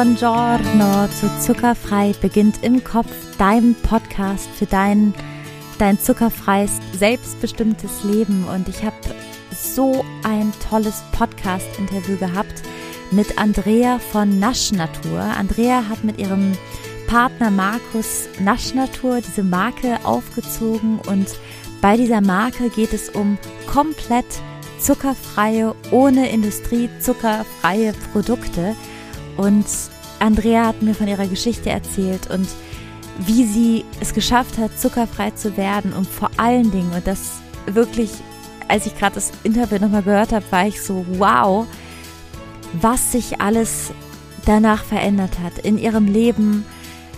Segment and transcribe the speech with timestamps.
[0.00, 5.12] Buongiorno zu Zuckerfrei beginnt im Kopf, deinem Podcast für dein,
[5.78, 8.46] dein zuckerfreies, selbstbestimmtes Leben.
[8.48, 8.96] Und ich habe
[9.54, 12.62] so ein tolles Podcast-Interview gehabt
[13.10, 15.20] mit Andrea von Naschnatur.
[15.20, 16.56] Andrea hat mit ihrem
[17.06, 21.26] Partner Markus Naschnatur diese Marke aufgezogen und
[21.82, 23.36] bei dieser Marke geht es um
[23.70, 24.24] komplett
[24.78, 28.74] zuckerfreie, ohne Industrie zuckerfreie Produkte.
[29.36, 29.66] Und
[30.18, 32.48] Andrea hat mir von ihrer Geschichte erzählt und
[33.18, 38.10] wie sie es geschafft hat, zuckerfrei zu werden und vor allen Dingen, und das wirklich,
[38.68, 41.66] als ich gerade das Interview nochmal gehört habe, war ich so, wow,
[42.72, 43.92] was sich alles
[44.46, 46.64] danach verändert hat in ihrem Leben.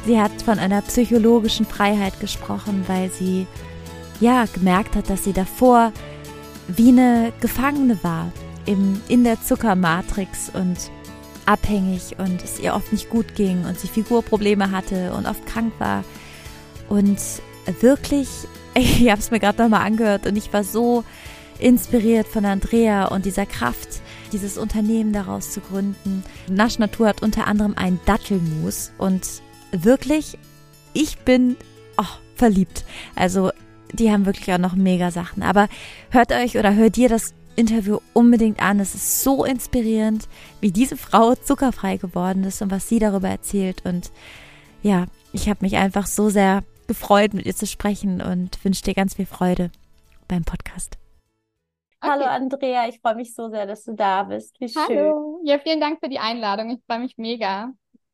[0.06, 3.46] Sie hat von einer psychologischen Freiheit gesprochen, weil sie
[4.20, 5.92] ja gemerkt hat, dass sie davor
[6.68, 8.32] wie eine Gefangene war
[8.66, 10.90] im, in der Zuckermatrix und
[11.46, 15.72] abhängig und es ihr oft nicht gut ging und sie Figurprobleme hatte und oft krank
[15.78, 16.04] war.
[16.88, 17.18] Und
[17.80, 18.28] wirklich,
[18.74, 21.04] ich habe es mir gerade nochmal angehört und ich war so
[21.58, 24.00] inspiriert von Andrea und dieser Kraft,
[24.32, 26.24] dieses Unternehmen daraus zu gründen.
[26.48, 29.26] Nasch Natur hat unter anderem ein Dattelmus und
[29.70, 30.38] wirklich,
[30.92, 31.56] ich bin
[31.96, 32.04] oh,
[32.34, 32.84] verliebt.
[33.14, 33.52] Also
[33.92, 35.42] die haben wirklich auch noch mega Sachen.
[35.42, 35.68] Aber
[36.10, 38.80] hört euch oder hört dir das Interview unbedingt an.
[38.80, 40.28] Es ist so inspirierend,
[40.60, 43.84] wie diese Frau zuckerfrei geworden ist und was sie darüber erzählt.
[43.84, 44.10] Und
[44.82, 48.94] ja, ich habe mich einfach so sehr gefreut, mit ihr zu sprechen und wünsche dir
[48.94, 49.70] ganz viel Freude
[50.28, 50.98] beim Podcast.
[52.00, 52.10] Okay.
[52.10, 54.58] Hallo Andrea, ich freue mich so sehr, dass du da bist.
[54.60, 54.82] Wie schön.
[54.88, 55.40] Hallo.
[55.44, 56.70] Ja, vielen Dank für die Einladung.
[56.70, 57.72] Ich freue mich mega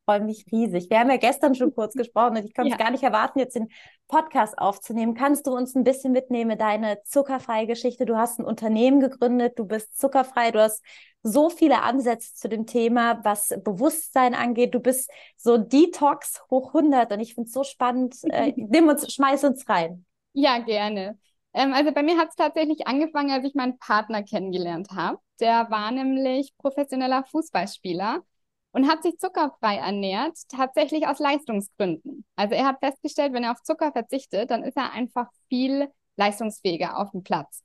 [0.09, 0.89] freue mich riesig.
[0.89, 2.77] Wir haben ja gestern schon kurz gesprochen und ich konnte ja.
[2.77, 3.69] es gar nicht erwarten, jetzt den
[4.07, 5.13] Podcast aufzunehmen.
[5.13, 8.05] Kannst du uns ein bisschen mitnehmen, deine zuckerfreie Geschichte?
[8.05, 10.83] Du hast ein Unternehmen gegründet, du bist zuckerfrei, du hast
[11.21, 14.73] so viele Ansätze zu dem Thema, was Bewusstsein angeht.
[14.73, 18.15] Du bist so Detox hoch 100 und ich finde es so spannend.
[18.23, 20.05] Äh, nimm uns, schmeiß uns rein.
[20.33, 21.19] Ja, gerne.
[21.53, 25.19] Ähm, also bei mir hat es tatsächlich angefangen, als ich meinen Partner kennengelernt habe.
[25.39, 28.23] Der war nämlich professioneller Fußballspieler
[28.71, 32.25] und hat sich zuckerfrei ernährt, tatsächlich aus Leistungsgründen.
[32.35, 36.97] Also er hat festgestellt, wenn er auf Zucker verzichtet, dann ist er einfach viel leistungsfähiger
[36.97, 37.63] auf dem Platz.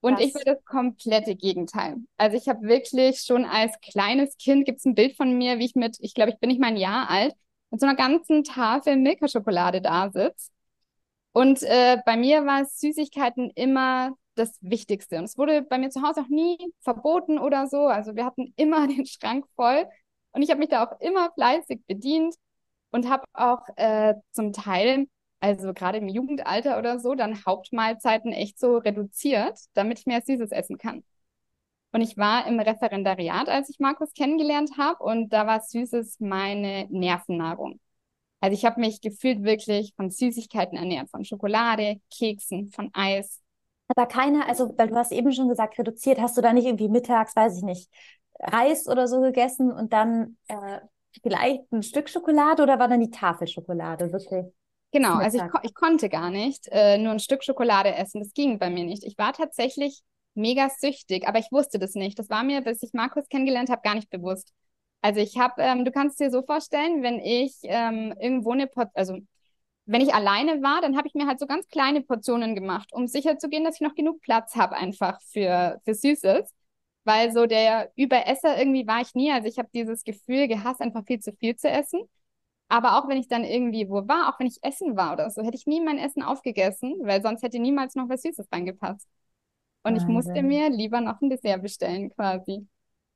[0.00, 0.20] Und Was?
[0.20, 1.96] ich war das komplette Gegenteil.
[2.18, 5.64] Also ich habe wirklich schon als kleines Kind, gibt es ein Bild von mir, wie
[5.64, 7.34] ich mit, ich glaube, ich bin nicht mal ein Jahr alt,
[7.70, 10.50] mit so einer ganzen Tafel Milka-Schokolade da sitze.
[11.32, 15.18] Und äh, bei mir war Süßigkeiten immer das Wichtigste.
[15.18, 17.86] Und es wurde bei mir zu Hause auch nie verboten oder so.
[17.86, 19.86] Also wir hatten immer den Schrank voll
[20.34, 22.34] und ich habe mich da auch immer fleißig bedient
[22.90, 25.06] und habe auch äh, zum Teil,
[25.40, 30.50] also gerade im Jugendalter oder so, dann Hauptmahlzeiten echt so reduziert, damit ich mehr Süßes
[30.52, 31.04] essen kann.
[31.92, 36.88] Und ich war im Referendariat, als ich Markus kennengelernt habe, und da war Süßes meine
[36.90, 37.80] Nervennahrung.
[38.40, 43.40] Also ich habe mich gefühlt wirklich von Süßigkeiten ernährt, von Schokolade, Keksen, von Eis.
[43.88, 46.88] Aber keine, also weil du hast eben schon gesagt, reduziert, hast du da nicht irgendwie
[46.88, 47.88] mittags, weiß ich nicht,
[48.38, 50.80] Reis oder so gegessen und dann äh,
[51.22, 54.46] vielleicht ein Stück Schokolade oder war dann die Tafel Schokolade wirklich?
[54.92, 58.20] Genau, also ich, ich konnte gar nicht äh, nur ein Stück Schokolade essen.
[58.20, 59.02] Das ging bei mir nicht.
[59.04, 60.02] Ich war tatsächlich
[60.34, 62.18] mega süchtig, aber ich wusste das nicht.
[62.18, 64.52] Das war mir, bis ich Markus kennengelernt habe, gar nicht bewusst.
[65.02, 68.90] Also ich habe, ähm, du kannst dir so vorstellen, wenn ich ähm, irgendwo eine, Port
[68.94, 69.18] also
[69.86, 73.06] wenn ich alleine war, dann habe ich mir halt so ganz kleine Portionen gemacht, um
[73.06, 76.53] sicher zu gehen, dass ich noch genug Platz habe einfach für, für Süßes
[77.04, 79.30] weil so der Überesser irgendwie war ich nie.
[79.32, 82.00] Also ich habe dieses Gefühl gehasst, einfach viel zu viel zu essen.
[82.68, 85.42] Aber auch wenn ich dann irgendwie wo war, auch wenn ich essen war oder so,
[85.42, 89.06] hätte ich nie mein Essen aufgegessen, weil sonst hätte niemals noch was Süßes reingepasst.
[89.82, 90.08] Und Wahnsinn.
[90.08, 92.66] ich musste mir lieber noch ein Dessert bestellen quasi.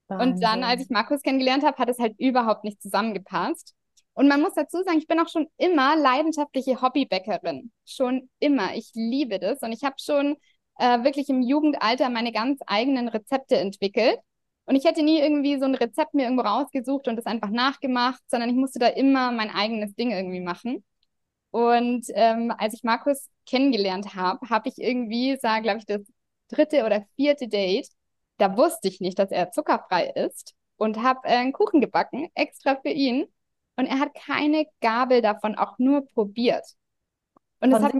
[0.08, 0.34] Wahnsinn.
[0.34, 3.74] Und dann, als ich Markus kennengelernt habe, hat es halt überhaupt nicht zusammengepasst.
[4.12, 7.70] Und man muss dazu sagen, ich bin auch schon immer leidenschaftliche Hobbybäckerin.
[7.86, 8.74] Schon immer.
[8.74, 9.60] Ich liebe das.
[9.62, 10.36] Und ich habe schon
[10.78, 14.18] äh, wirklich im Jugendalter meine ganz eigenen Rezepte entwickelt.
[14.64, 18.20] Und ich hätte nie irgendwie so ein Rezept mir irgendwo rausgesucht und das einfach nachgemacht,
[18.26, 20.84] sondern ich musste da immer mein eigenes Ding irgendwie machen.
[21.50, 26.02] Und ähm, als ich Markus kennengelernt habe, habe ich irgendwie, sah, glaube ich, das
[26.48, 27.88] dritte oder vierte Date,
[28.36, 32.76] da wusste ich nicht, dass er zuckerfrei ist und habe äh, einen Kuchen gebacken, extra
[32.76, 33.26] für ihn.
[33.76, 36.66] Und er hat keine Gabel davon auch nur probiert.
[37.60, 37.94] Und es hat,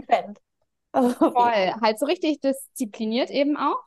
[0.93, 3.79] Oh, Voll, halt so richtig diszipliniert eben auch.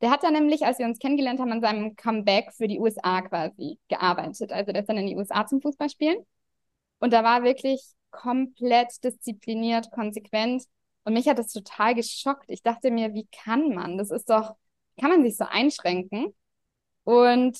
[0.00, 3.22] Der hat dann nämlich, als wir uns kennengelernt haben, an seinem Comeback für die USA
[3.22, 4.52] quasi gearbeitet.
[4.52, 6.18] Also der ist dann in die USA zum Fußballspielen.
[7.00, 10.64] Und da war wirklich komplett diszipliniert, konsequent.
[11.04, 12.46] Und mich hat das total geschockt.
[12.50, 13.98] Ich dachte mir, wie kann man?
[13.98, 14.56] Das ist doch,
[15.00, 16.34] kann man sich so einschränken?
[17.04, 17.58] Und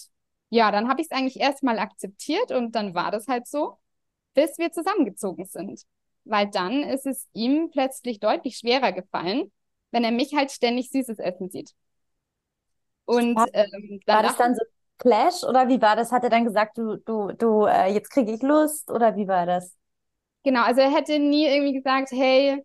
[0.50, 3.78] ja, dann habe ich es eigentlich erstmal akzeptiert und dann war das halt so,
[4.34, 5.82] bis wir zusammengezogen sind.
[6.26, 9.52] Weil dann ist es ihm plötzlich deutlich schwerer gefallen,
[9.92, 11.72] wenn er mich halt ständig süßes Essen sieht.
[13.04, 14.62] Und War, ähm, war das dann so
[14.98, 16.12] Clash oder wie war das?
[16.12, 19.46] Hat er dann gesagt, du, du, du, äh, jetzt kriege ich Lust oder wie war
[19.46, 19.76] das?
[20.44, 22.62] genau, also er hätte nie irgendwie gesagt, hey,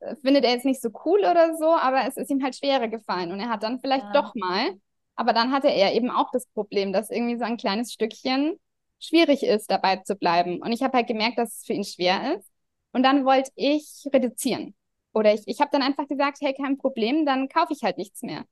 [0.00, 2.88] äh, findet er jetzt nicht so cool oder so, aber es ist ihm halt schwerer
[2.88, 4.14] gefallen und er hat dann vielleicht Ja.
[4.14, 4.74] doch mal,
[5.16, 8.60] aber dann hatte er eben auch das Problem, dass irgendwie so ein kleines Stückchen
[9.00, 10.62] schwierig ist, dabei zu bleiben.
[10.62, 12.48] Und ich habe halt gemerkt, dass es für ihn schwer ist.
[12.92, 14.74] Und dann wollte ich reduzieren.
[15.12, 18.22] Oder ich, ich habe dann einfach gesagt, hey, kein Problem, dann kaufe ich halt nichts
[18.22, 18.44] mehr.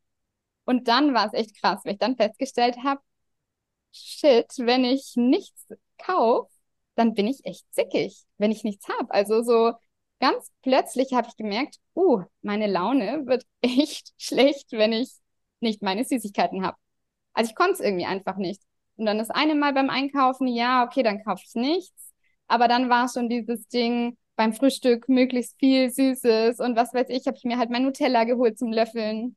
[0.64, 3.00] Und dann war es echt krass, weil ich dann festgestellt habe,
[3.92, 6.50] shit, wenn ich nichts kaufe,
[6.94, 9.12] dann bin ich echt zickig, wenn ich nichts habe.
[9.12, 9.72] Also so
[10.20, 15.12] ganz plötzlich habe ich gemerkt, uh, meine Laune wird echt schlecht, wenn ich
[15.60, 16.76] nicht meine Süßigkeiten habe.
[17.34, 18.62] Also ich konnte es irgendwie einfach nicht.
[18.96, 22.12] Und dann das eine Mal beim Einkaufen, ja, okay, dann kaufe ich nichts.
[22.48, 27.26] Aber dann war schon dieses Ding beim Frühstück möglichst viel Süßes und was weiß ich,
[27.26, 29.36] habe ich mir halt mein Nutella geholt zum Löffeln.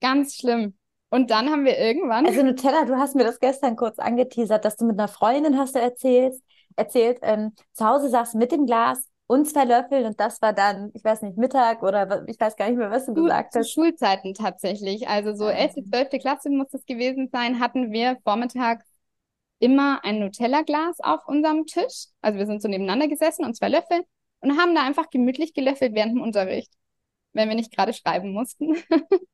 [0.00, 0.74] Ganz schlimm.
[1.10, 4.76] Und dann haben wir irgendwann, Also Nutella, du hast mir das gestern kurz angeteasert, dass
[4.76, 6.34] du mit einer Freundin hast du erzählt,
[6.76, 10.90] erzählt, ähm, zu Hause saß mit dem Glas und zwei Löffeln und das war dann,
[10.94, 13.70] ich weiß nicht, Mittag oder ich weiß gar nicht mehr, was du zu, gesagt hast.
[13.70, 15.52] Schulzeiten tatsächlich, also so Ah.
[15.52, 16.18] 11., 12.
[16.18, 18.86] Klasse muss das gewesen sein, hatten wir vormittags
[19.58, 22.06] immer ein Nutella-Glas auf unserem Tisch.
[22.22, 24.04] Also wir sind so nebeneinander gesessen und zwei Löffel
[24.42, 26.72] und haben da einfach gemütlich gelöffelt während dem Unterricht,
[27.32, 28.76] wenn wir nicht gerade schreiben mussten.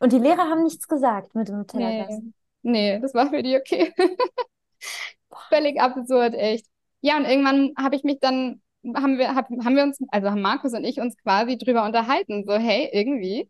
[0.00, 2.20] Und die Lehrer haben nichts gesagt mit dem Nutella-Glas.
[2.62, 3.92] Nee, nee, das war für die okay.
[5.48, 6.66] Völlig absurd, echt.
[7.02, 8.60] Ja, und irgendwann habe ich mich dann,
[8.94, 12.44] haben wir, hab, haben wir uns, also haben Markus und ich uns quasi drüber unterhalten,
[12.46, 13.48] so, hey, irgendwie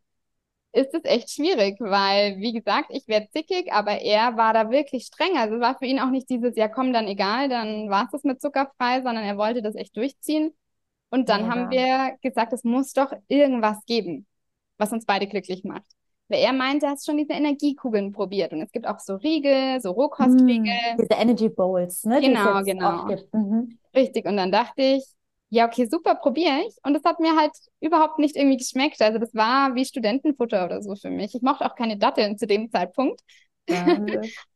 [0.72, 5.06] ist es echt schwierig, weil, wie gesagt, ich wäre zickig, aber er war da wirklich
[5.06, 5.36] streng.
[5.36, 8.10] Also es war für ihn auch nicht dieses, ja komm, dann egal, dann war es
[8.12, 10.52] das mit zuckerfrei, sondern er wollte das echt durchziehen.
[11.10, 11.54] Und dann Mega.
[11.54, 14.26] haben wir gesagt, es muss doch irgendwas geben,
[14.78, 15.84] was uns beide glücklich macht.
[16.28, 18.52] Weil er meinte, er hat schon diese Energiekugeln probiert.
[18.52, 20.72] Und es gibt auch so Riegel, so Rohkostriegel.
[20.94, 23.08] Mm, diese Energy Bowls, ne, Genau, genau.
[23.32, 23.76] Mhm.
[23.94, 24.26] Richtig.
[24.26, 25.04] Und dann dachte ich,
[25.48, 26.76] ja, okay, super, probiere ich.
[26.84, 29.02] Und das hat mir halt überhaupt nicht irgendwie geschmeckt.
[29.02, 31.34] Also das war wie Studentenfutter oder so für mich.
[31.34, 33.20] Ich mochte auch keine Datteln zu dem Zeitpunkt.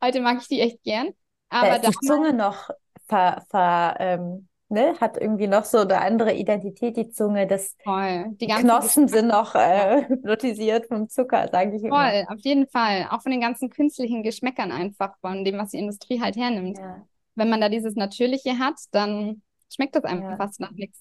[0.03, 1.09] Heute mag ich die echt gern.
[1.51, 2.71] Da Aber ist die Zunge noch
[3.09, 7.47] ver, ver, ähm, ne, hat irgendwie noch so eine andere Identität, die Zunge.
[7.47, 8.27] Das, voll.
[8.41, 12.11] Die Knospen sind noch äh, hypnotisiert vom Zucker, sage ich immer.
[12.11, 13.09] Voll, auf jeden Fall.
[13.11, 16.79] Auch von den ganzen künstlichen Geschmäckern einfach, von dem, was die Industrie halt hernimmt.
[16.79, 17.05] Ja.
[17.35, 20.37] Wenn man da dieses Natürliche hat, dann schmeckt das einfach Ja.
[20.37, 21.01] fast nach nichts.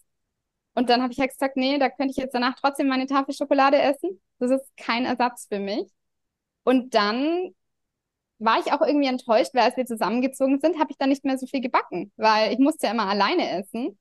[0.75, 3.33] Und dann habe ich halt gesagt, nee, da könnte ich jetzt danach trotzdem meine Tafel
[3.33, 4.19] Schokolade essen.
[4.39, 5.85] Das ist kein Ersatz für mich.
[6.63, 7.53] Und dann
[8.39, 11.37] war ich auch irgendwie enttäuscht, weil als wir zusammengezogen sind, habe ich dann nicht mehr
[11.37, 13.97] so viel gebacken, weil ich musste ja immer alleine essen.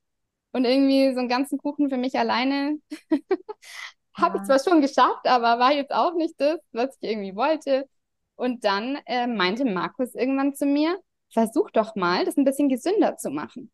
[0.53, 2.79] Und irgendwie so einen ganzen Kuchen für mich alleine
[4.15, 7.89] habe ich zwar schon geschafft, aber war jetzt auch nicht das, was ich irgendwie wollte.
[8.37, 10.99] Und dann äh, meinte Markus irgendwann zu mir,
[11.33, 13.71] versuch doch mal, das ein bisschen gesünder zu machen.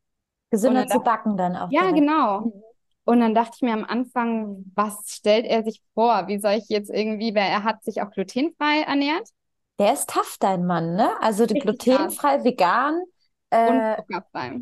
[0.51, 1.95] Gesünder zu backen dann auch Ja, direkt.
[1.95, 2.41] genau.
[2.41, 2.53] Mhm.
[3.05, 6.29] Und dann dachte ich mir am Anfang, was stellt er sich vor?
[6.29, 9.29] Wie soll ich jetzt irgendwie, weil er hat sich auch glutenfrei ernährt
[9.79, 11.11] Der ist tough, dein Mann, ne?
[11.21, 13.01] Also die glutenfrei, vegan,
[13.51, 14.61] und äh, zuckerfrei.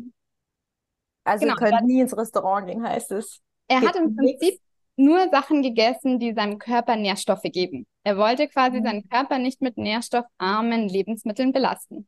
[1.23, 3.41] also Genau, könnt nie ins Restaurant gehen, heißt es.
[3.67, 4.15] Er Gibt hat im.
[4.15, 4.59] Prinzip
[4.95, 7.85] nur Sachen gegessen, die seinem Körper Nährstoffe geben.
[8.03, 8.85] Er wollte quasi Mhm.
[8.85, 12.07] seinen Körper nicht mit nährstoffarmen Lebensmitteln belasten.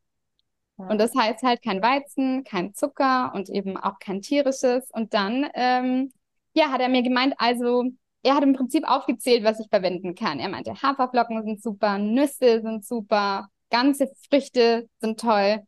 [0.78, 0.86] Ja.
[0.88, 4.90] Und das heißt halt kein Weizen, kein Zucker und eben auch kein tierisches.
[4.92, 6.12] Und dann, ähm,
[6.54, 7.84] ja, hat er mir gemeint, also
[8.22, 10.40] er hat im Prinzip aufgezählt, was ich verwenden kann.
[10.40, 15.62] Er meinte, Haferflocken sind super, Nüsse sind super, ganze Früchte sind toll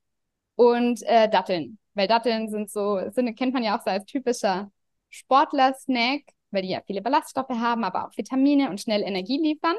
[0.56, 1.78] und äh, Datteln.
[1.94, 4.70] Weil Datteln sind so, sind, kennt man ja auch so als typischer
[5.10, 9.76] Sportler-Snack, weil die ja viele Ballaststoffe haben, aber auch Vitamine und schnell Energie liefern.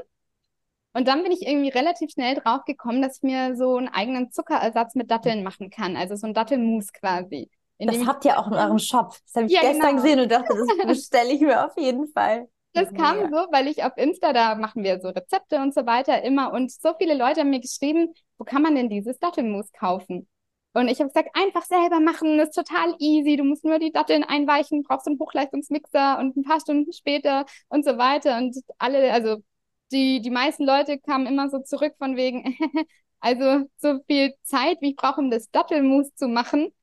[0.93, 4.31] Und dann bin ich irgendwie relativ schnell drauf gekommen, dass ich mir so einen eigenen
[4.31, 5.95] Zuckerersatz mit Datteln machen kann.
[5.95, 7.49] Also so ein Dattelmus quasi.
[7.79, 9.15] Das habt ihr auch in eurem Shop.
[9.25, 10.01] Das habe ich Ja, gestern genau.
[10.01, 12.47] gesehen und dachte, das bestelle ich mir auf jeden Fall.
[12.73, 13.29] Das kam Mega.
[13.29, 16.51] so, weil ich auf Insta, da machen wir so Rezepte und so weiter immer.
[16.53, 20.27] Und so viele Leute haben mir geschrieben, wo kann man denn dieses Dattelmus kaufen?
[20.73, 23.37] Und ich habe gesagt, einfach selber machen, ist total easy.
[23.37, 27.85] Du musst nur die Datteln einweichen, brauchst einen Hochleistungsmixer und ein paar Stunden später und
[27.85, 28.37] so weiter.
[28.37, 29.43] Und alle, also
[29.91, 32.57] die, die meisten Leute kamen immer so zurück von wegen,
[33.19, 36.73] also so viel Zeit, wie ich brauche, um das Dattelmus zu machen,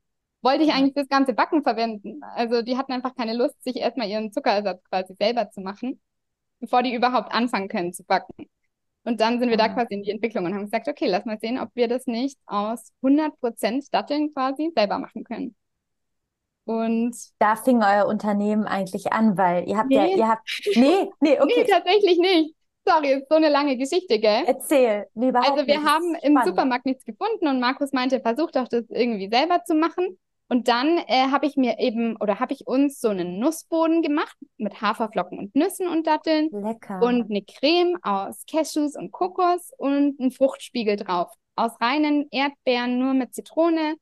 [0.43, 2.21] wollte ich eigentlich fürs ganze Backen verwenden.
[2.35, 6.01] Also die hatten einfach keine Lust, sich erstmal ihren Zuckerersatz quasi selber zu machen,
[6.61, 8.49] bevor die überhaupt anfangen können zu backen.
[9.05, 11.39] Und dann sind wir da quasi in die Entwicklung und haben gesagt, okay, lass mal
[11.41, 15.57] sehen, ob wir das nicht aus 100% Datteln quasi selber machen können.
[16.65, 19.97] Und da fing euer Unternehmen eigentlich an, weil ihr habt nee.
[19.97, 21.53] ja, ihr habt, nee, nee, okay.
[21.57, 22.55] Nee, tatsächlich nicht.
[22.87, 24.45] Sorry, ist so eine lange Geschichte, gell?
[24.47, 25.89] Erzähl, nee, überhaupt Also wir nicht.
[25.89, 30.19] haben im Supermarkt nichts gefunden und Markus meinte, versucht doch das irgendwie selber zu machen.
[30.51, 34.37] Und dann äh, habe ich mir eben oder habe ich uns so einen Nussboden gemacht
[34.57, 36.51] mit Haferflocken und Nüssen und Datteln.
[36.51, 37.01] Lecker.
[37.01, 41.33] Und eine Creme aus Cashews und Kokos und einen Fruchtspiegel drauf.
[41.55, 43.95] Aus reinen Erdbeeren, nur mit Zitrone.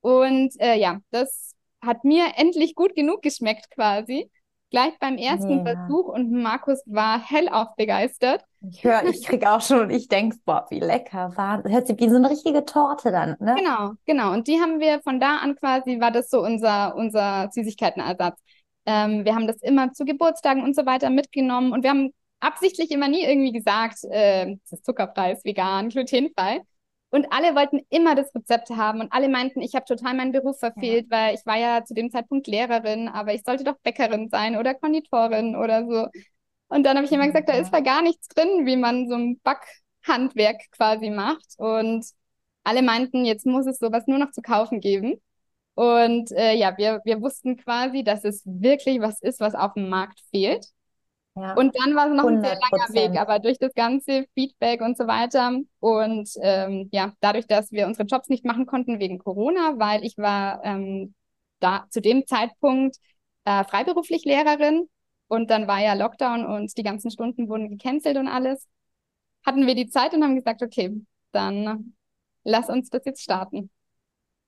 [0.00, 4.30] Und äh, ja, das hat mir endlich gut genug geschmeckt quasi.
[4.70, 5.74] Gleich beim ersten ja.
[5.74, 8.44] Versuch und Markus war hellauf begeistert.
[8.60, 11.62] Ich höre, ich kriege auch schon, ich denke, boah, wie lecker war.
[11.64, 13.54] Hört sich wie so eine richtige Torte dann, ne?
[13.56, 14.32] Genau, genau.
[14.32, 18.40] Und die haben wir von da an quasi, war das so unser, unser Süßigkeitenersatz.
[18.86, 22.10] Ähm, wir haben das immer zu Geburtstagen und so weiter mitgenommen und wir haben
[22.40, 26.62] absichtlich immer nie irgendwie gesagt, äh, es ist zuckerfrei, ist vegan, glutenfrei.
[27.10, 30.58] Und alle wollten immer das Rezept haben und alle meinten, ich habe total meinen Beruf
[30.58, 31.16] verfehlt, ja.
[31.16, 34.74] weil ich war ja zu dem Zeitpunkt Lehrerin, aber ich sollte doch Bäckerin sein oder
[34.74, 36.06] Konditorin oder so.
[36.68, 39.14] Und dann habe ich immer gesagt, da ist da gar nichts drin, wie man so
[39.14, 41.54] ein Backhandwerk quasi macht.
[41.56, 42.04] Und
[42.64, 45.20] alle meinten, jetzt muss es sowas nur noch zu kaufen geben.
[45.74, 49.88] Und äh, ja, wir, wir wussten quasi, dass es wirklich was ist, was auf dem
[49.88, 50.66] Markt fehlt.
[51.36, 51.54] Ja.
[51.54, 52.26] Und dann war es noch 100%.
[52.26, 57.12] ein sehr langer Weg, aber durch das ganze Feedback und so weiter und ähm, ja,
[57.20, 61.14] dadurch, dass wir unsere Jobs nicht machen konnten wegen Corona, weil ich war ähm,
[61.60, 62.96] da zu dem Zeitpunkt
[63.44, 64.88] äh, freiberuflich Lehrerin
[65.28, 68.66] und dann war ja Lockdown und die ganzen Stunden wurden gecancelt und alles.
[69.46, 71.00] Hatten wir die Zeit und haben gesagt, okay,
[71.32, 71.94] dann
[72.44, 73.70] lass uns das jetzt starten.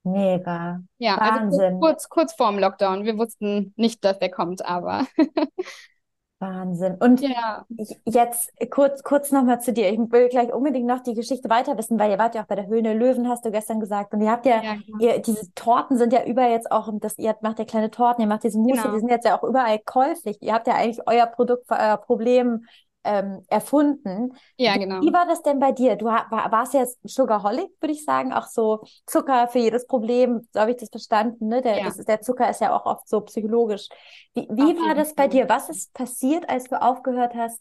[0.03, 0.83] Mega.
[0.99, 1.65] Ja, also Wahnsinn.
[1.65, 3.05] also kurz, kurz vorm Lockdown.
[3.05, 5.07] Wir wussten nicht, dass der kommt, aber.
[6.41, 6.95] Wahnsinn.
[6.95, 7.67] Und ja.
[8.07, 9.91] jetzt kurz, kurz nochmal zu dir.
[9.91, 12.55] Ich will gleich unbedingt noch die Geschichte weiter wissen, weil ihr wart ja auch bei
[12.55, 14.15] der Höhle Löwen, hast du gestern gesagt.
[14.15, 17.37] Und ihr habt ja, ja ihr, diese Torten sind ja überall jetzt auch, das, ihr
[17.43, 18.95] macht ja kleine Torten, ihr macht diese Mousse, genau.
[18.95, 20.39] die sind jetzt ja auch überall käuflich.
[20.41, 22.65] Ihr habt ja eigentlich euer Produkt für euer Problem
[23.05, 24.37] ähm, erfunden.
[24.57, 25.01] Ja, genau.
[25.01, 25.97] Wie war das denn bei dir?
[25.97, 30.61] Du war, warst ja Sugarholic, würde ich sagen, auch so Zucker für jedes Problem, so
[30.61, 31.49] habe ich das verstanden.
[31.49, 31.63] Ne?
[31.63, 31.85] Der, ja.
[31.85, 33.89] das ist, der Zucker ist ja auch oft so psychologisch.
[34.35, 35.49] Wie, wie war das bei dir?
[35.49, 37.61] Was ist passiert, als du aufgehört hast,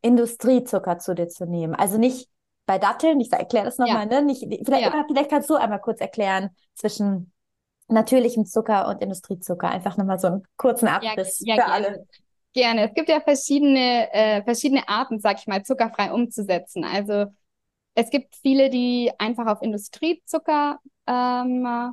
[0.00, 1.74] Industriezucker zu dir zu nehmen?
[1.74, 2.28] Also nicht
[2.64, 4.20] bei Datteln, ich erkläre das nochmal, ja.
[4.20, 4.22] ne?
[4.22, 5.04] Nicht, vielleicht, ja.
[5.06, 7.32] vielleicht kannst du einmal kurz erklären zwischen
[7.88, 9.68] natürlichem Zucker und Industriezucker.
[9.68, 12.06] Einfach nochmal so einen kurzen Abriss ja, ja, für alle.
[12.58, 12.88] Gerne.
[12.88, 16.82] Es gibt ja verschiedene, äh, verschiedene Arten, sag ich mal, zuckerfrei umzusetzen.
[16.82, 17.26] Also
[17.94, 21.92] es gibt viele, die einfach auf Industriezucker ähm, mhm.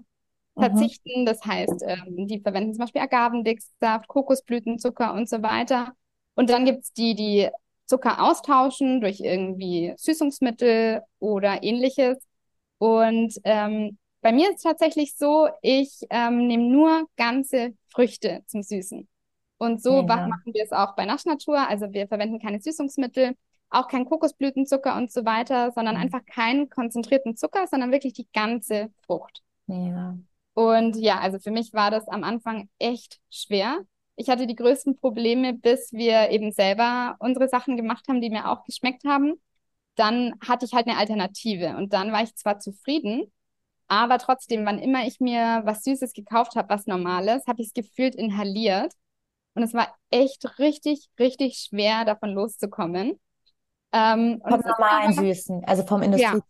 [0.58, 1.22] verzichten.
[1.22, 1.26] Mhm.
[1.28, 5.94] Das heißt, ähm, die verwenden zum Beispiel Agavendicksaft, Kokosblütenzucker und so weiter.
[6.34, 7.48] Und dann gibt's die, die
[7.86, 12.18] Zucker austauschen durch irgendwie Süßungsmittel oder ähnliches.
[12.80, 18.64] Und ähm, bei mir ist es tatsächlich so, ich ähm, nehme nur ganze Früchte zum
[18.64, 19.08] Süßen.
[19.58, 20.28] Und so ja.
[20.28, 21.68] machen wir es auch bei Naschnatur.
[21.68, 23.36] Also wir verwenden keine Süßungsmittel,
[23.70, 26.02] auch kein Kokosblütenzucker und so weiter, sondern mhm.
[26.02, 29.42] einfach keinen konzentrierten Zucker, sondern wirklich die ganze Frucht.
[29.68, 30.18] Ja.
[30.54, 33.80] Und ja, also für mich war das am Anfang echt schwer.
[34.16, 38.50] Ich hatte die größten Probleme, bis wir eben selber unsere Sachen gemacht haben, die mir
[38.50, 39.34] auch geschmeckt haben.
[39.96, 43.32] Dann hatte ich halt eine Alternative und dann war ich zwar zufrieden,
[43.88, 47.74] aber trotzdem, wann immer ich mir was Süßes gekauft habe, was Normales, habe ich es
[47.74, 48.94] gefühlt inhaliert
[49.56, 53.20] und es war echt richtig, richtig schwer, davon loszukommen.
[53.92, 56.26] Ähm, vom normalen Süßen, also vom Industrie.
[56.26, 56.42] Ja,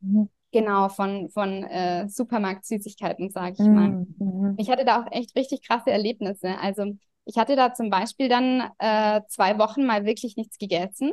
[0.00, 0.28] mhm.
[0.50, 3.74] Genau, von, von äh, Supermarkt-Süßigkeiten, sage ich mhm.
[3.74, 4.06] mal.
[4.18, 4.54] Mhm.
[4.56, 6.56] Ich hatte da auch echt richtig krasse Erlebnisse.
[6.58, 11.12] Also ich hatte da zum Beispiel dann äh, zwei Wochen mal wirklich nichts gegessen.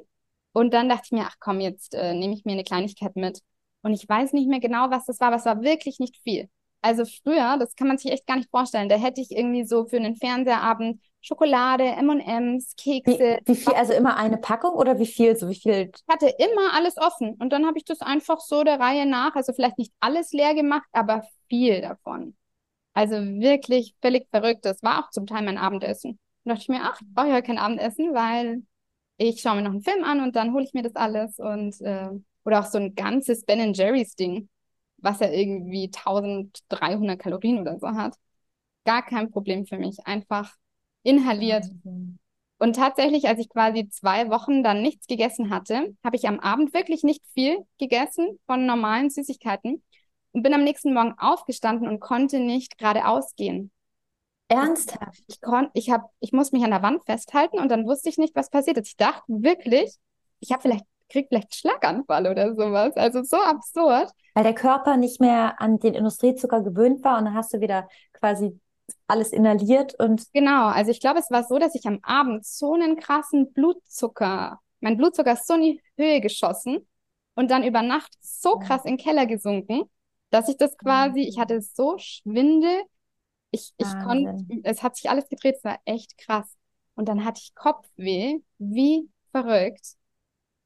[0.54, 3.42] Und dann dachte ich mir, ach komm, jetzt äh, nehme ich mir eine Kleinigkeit mit.
[3.82, 6.50] Und ich weiß nicht mehr genau, was das war, aber es war wirklich nicht viel.
[6.82, 9.86] Also früher, das kann man sich echt gar nicht vorstellen, da hätte ich irgendwie so
[9.86, 13.38] für einen Fernsehabend Schokolade, M&M's, Kekse.
[13.46, 15.92] Wie, wie, viel, also immer eine Packung oder wie viel, so wie viel?
[15.96, 19.36] Ich hatte immer alles offen und dann habe ich das einfach so der Reihe nach,
[19.36, 22.36] also vielleicht nicht alles leer gemacht, aber viel davon.
[22.94, 24.66] Also wirklich völlig verrückt.
[24.66, 26.20] Das war auch zum Teil mein Abendessen.
[26.44, 28.64] Da dachte ich mir, ach, ich brauche ja kein Abendessen, weil
[29.18, 31.80] ich schaue mir noch einen Film an und dann hole ich mir das alles und
[31.82, 32.10] äh,
[32.44, 34.50] oder auch so ein ganzes Ben Jerry's Ding,
[35.02, 38.16] was ja irgendwie 1300 Kalorien oder so hat.
[38.86, 39.98] Gar kein Problem für mich.
[40.06, 40.56] Einfach
[41.04, 41.66] inhaliert.
[41.84, 42.20] Mhm.
[42.58, 46.76] Und tatsächlich, als ich quasi zwei Wochen dann nichts gegessen hatte, habe ich am Abend
[46.76, 49.84] wirklich nicht viel gegessen von normalen Süßigkeiten
[50.32, 53.72] und bin am nächsten Morgen aufgestanden und konnte nicht geradeaus gehen.
[54.48, 55.24] Ernsthaft?
[55.28, 58.18] Ich, kon ich, hab, ich muss mich an der Wand festhalten und dann wusste ich
[58.18, 58.90] nicht, was passiert ist.
[58.90, 59.96] Ich dachte wirklich,
[60.40, 62.96] ich habe vielleicht kriege vielleicht Schlaganfall oder sowas.
[62.96, 64.12] Also so absurd.
[64.34, 67.88] Weil der Körper nicht mehr an den Industriezucker gewöhnt war und dann hast du wieder
[68.14, 68.60] quasi
[69.08, 70.32] alles inhaliert und.
[70.34, 74.60] Genau, also ich glaube, es war so, dass ich am Abend so einen krassen Blutzucker,
[74.80, 76.88] mein Blutzucker ist so in die Höhe geschossen
[77.36, 79.84] und dann über Nacht so krass in den Keller gesunken,
[80.32, 82.84] dass ich das quasi, ich hatte so Schwindel,
[83.52, 86.56] ich, ich konnte, es hat sich alles gedreht, es war echt krass.
[86.96, 89.96] Und dann hatte ich Kopfweh, wie verrückt.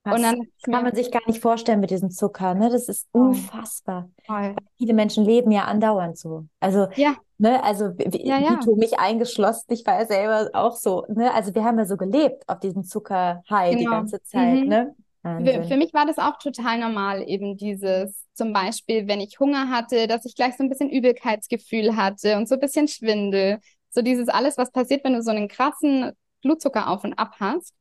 [0.06, 2.70] Das und dann kann man sich gar nicht vorstellen mit diesem Zucker, ne?
[2.70, 4.08] Das ist unfassbar.
[4.26, 4.56] Voll.
[4.78, 6.46] Viele Menschen leben ja andauernd so.
[6.60, 7.16] Also, ja.
[7.40, 8.52] ne, also ja, ja.
[8.52, 11.34] Vito, mich eingeschlossen, ich war ja selber auch so, ne?
[11.34, 13.80] Also wir haben ja so gelebt auf diesem Zuckerhigh genau.
[13.80, 14.68] die ganze Zeit, mhm.
[14.68, 14.96] ne?
[15.24, 19.72] Für, für, mich war das auch total normal, eben dieses, zum Beispiel, wenn ich Hunger
[19.72, 23.58] hatte, dass ich gleich so ein bisschen Übelkeitsgefühl hatte und so ein bisschen Schwindel.
[23.90, 26.12] So dieses alles, was passiert, wenn du so einen krassen
[26.44, 27.74] Blutzucker auf und ab hast.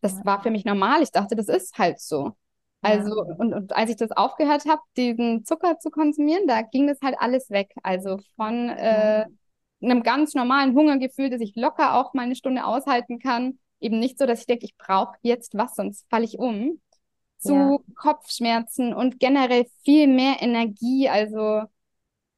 [0.00, 0.24] Das ja.
[0.24, 1.02] war für mich normal.
[1.02, 2.32] Ich dachte, das ist halt so.
[2.82, 3.34] Also, ja.
[3.36, 7.16] und, und als ich das aufgehört habe, diesen Zucker zu konsumieren, da ging das halt
[7.18, 7.72] alles weg.
[7.82, 9.26] Also von äh,
[9.82, 14.18] einem ganz normalen Hungergefühl, dass ich locker auch mal eine Stunde aushalten kann, eben nicht
[14.18, 16.80] so, dass ich denke, ich brauche jetzt was, sonst falle ich um,
[17.38, 17.78] zu ja.
[17.96, 21.62] Kopfschmerzen und generell viel mehr Energie, also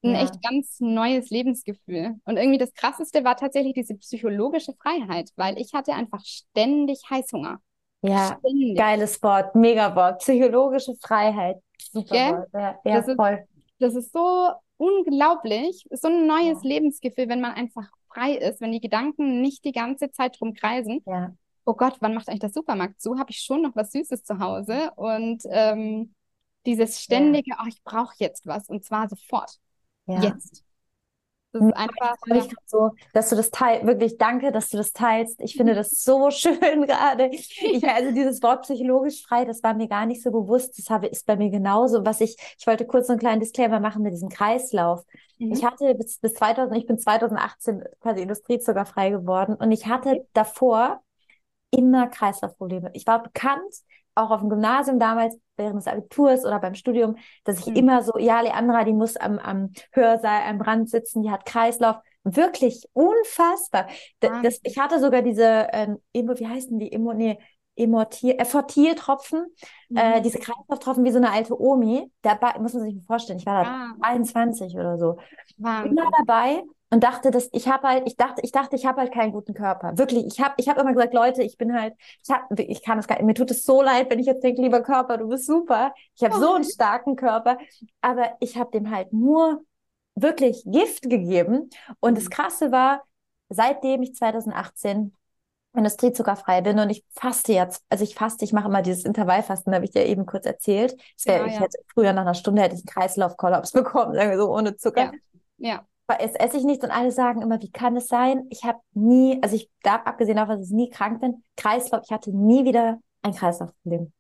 [0.03, 0.23] ein ja.
[0.23, 2.17] echt ganz neues Lebensgefühl.
[2.25, 7.61] Und irgendwie das Krasseste war tatsächlich diese psychologische Freiheit, weil ich hatte einfach ständig Heißhunger.
[8.03, 8.77] Ja, ständig.
[8.77, 11.59] geiles Wort, mega Wort, psychologische Freiheit.
[11.93, 12.33] Super yeah?
[12.33, 12.49] Wort.
[12.53, 13.45] Ja, ja das voll.
[13.45, 16.69] Ist, das ist so unglaublich, so ein neues ja.
[16.69, 21.03] Lebensgefühl, wenn man einfach frei ist, wenn die Gedanken nicht die ganze Zeit drum kreisen.
[21.07, 21.33] Ja.
[21.65, 23.19] Oh Gott, wann macht eigentlich der Supermarkt zu?
[23.19, 24.91] Habe ich schon noch was Süßes zu Hause?
[24.97, 26.13] Und ähm,
[26.67, 27.59] dieses ständige, ja.
[27.63, 29.59] oh, ich brauche jetzt was und zwar sofort.
[30.07, 30.21] Ja.
[30.21, 30.65] Jetzt.
[31.53, 32.47] Das ist einfach ja.
[32.65, 33.87] so, dass du das teilst.
[33.87, 35.39] Wirklich danke, dass du das teilst.
[35.43, 37.31] Ich finde das so schön gerade.
[37.63, 40.79] Ich, also dieses Wort psychologisch frei, das war mir gar nicht so bewusst.
[40.79, 42.05] Das habe, ist bei mir genauso.
[42.07, 45.05] Was ich, ich wollte kurz so einen kleinen Disclaimer machen mit diesem Kreislauf.
[45.39, 45.53] Mhm.
[45.53, 51.03] Ich hatte bis, bis 2000, ich bin 2018 quasi industriezuckerfrei geworden und ich hatte davor
[51.71, 52.91] immer Kreislaufprobleme.
[52.95, 53.75] Ich war bekannt,
[54.15, 57.77] auch auf dem Gymnasium damals, während des Abiturs oder beim Studium, dass ich mhm.
[57.77, 61.97] immer so, ja, Leandra, die muss am, am Hörsaal, am Rand sitzen, die hat Kreislauf.
[62.25, 63.89] Wirklich unfassbar.
[64.23, 64.43] Ah.
[64.43, 67.39] Das, ich hatte sogar diese, ähm, wie heißen die, Emo, nee,
[67.77, 69.47] Emortier, Effortiertropfen,
[69.89, 69.97] mhm.
[69.97, 72.11] äh, diese Kreislauftropfen wie so eine alte Omi.
[72.23, 73.95] Dabei muss man sich vorstellen, ich war da ah.
[74.01, 75.17] 21 oder so.
[75.59, 75.93] Wahnsinn.
[75.93, 79.15] Immer dabei und dachte, dass ich habe halt, ich dachte, ich dachte, ich habe halt
[79.15, 79.97] keinen guten Körper.
[79.97, 82.99] Wirklich, ich habe, ich habe immer gesagt, Leute, ich bin halt, ich hab, ich kann
[82.99, 85.47] es gar, mir tut es so leid, wenn ich jetzt denke, lieber Körper, du bist
[85.47, 86.41] super, ich habe oh.
[86.41, 87.57] so einen starken Körper,
[88.03, 89.65] aber ich habe dem halt nur
[90.15, 91.71] wirklich Gift gegeben.
[92.01, 92.31] Und das mhm.
[92.31, 93.03] Krasse war,
[93.49, 95.17] seitdem ich 2018
[95.75, 99.85] industriezuckerfrei bin und ich faste jetzt, also ich faste, ich mache immer dieses Intervallfasten, habe
[99.85, 100.97] ich dir eben kurz erzählt.
[101.25, 101.61] Wär, ja, ich ja.
[101.61, 105.13] hätte früher nach einer Stunde hätte ich einen Kreislaufkollaps bekommen, sagen wir so ohne Zucker.
[105.59, 105.69] Ja.
[105.71, 105.87] ja
[106.19, 108.47] es esse ich nichts und alle sagen immer, wie kann es sein?
[108.51, 112.13] Ich habe nie, also ich darf abgesehen davon, dass ich nie krank bin, Kreislauf, ich
[112.13, 114.13] hatte nie wieder ein Kreislaufproblem.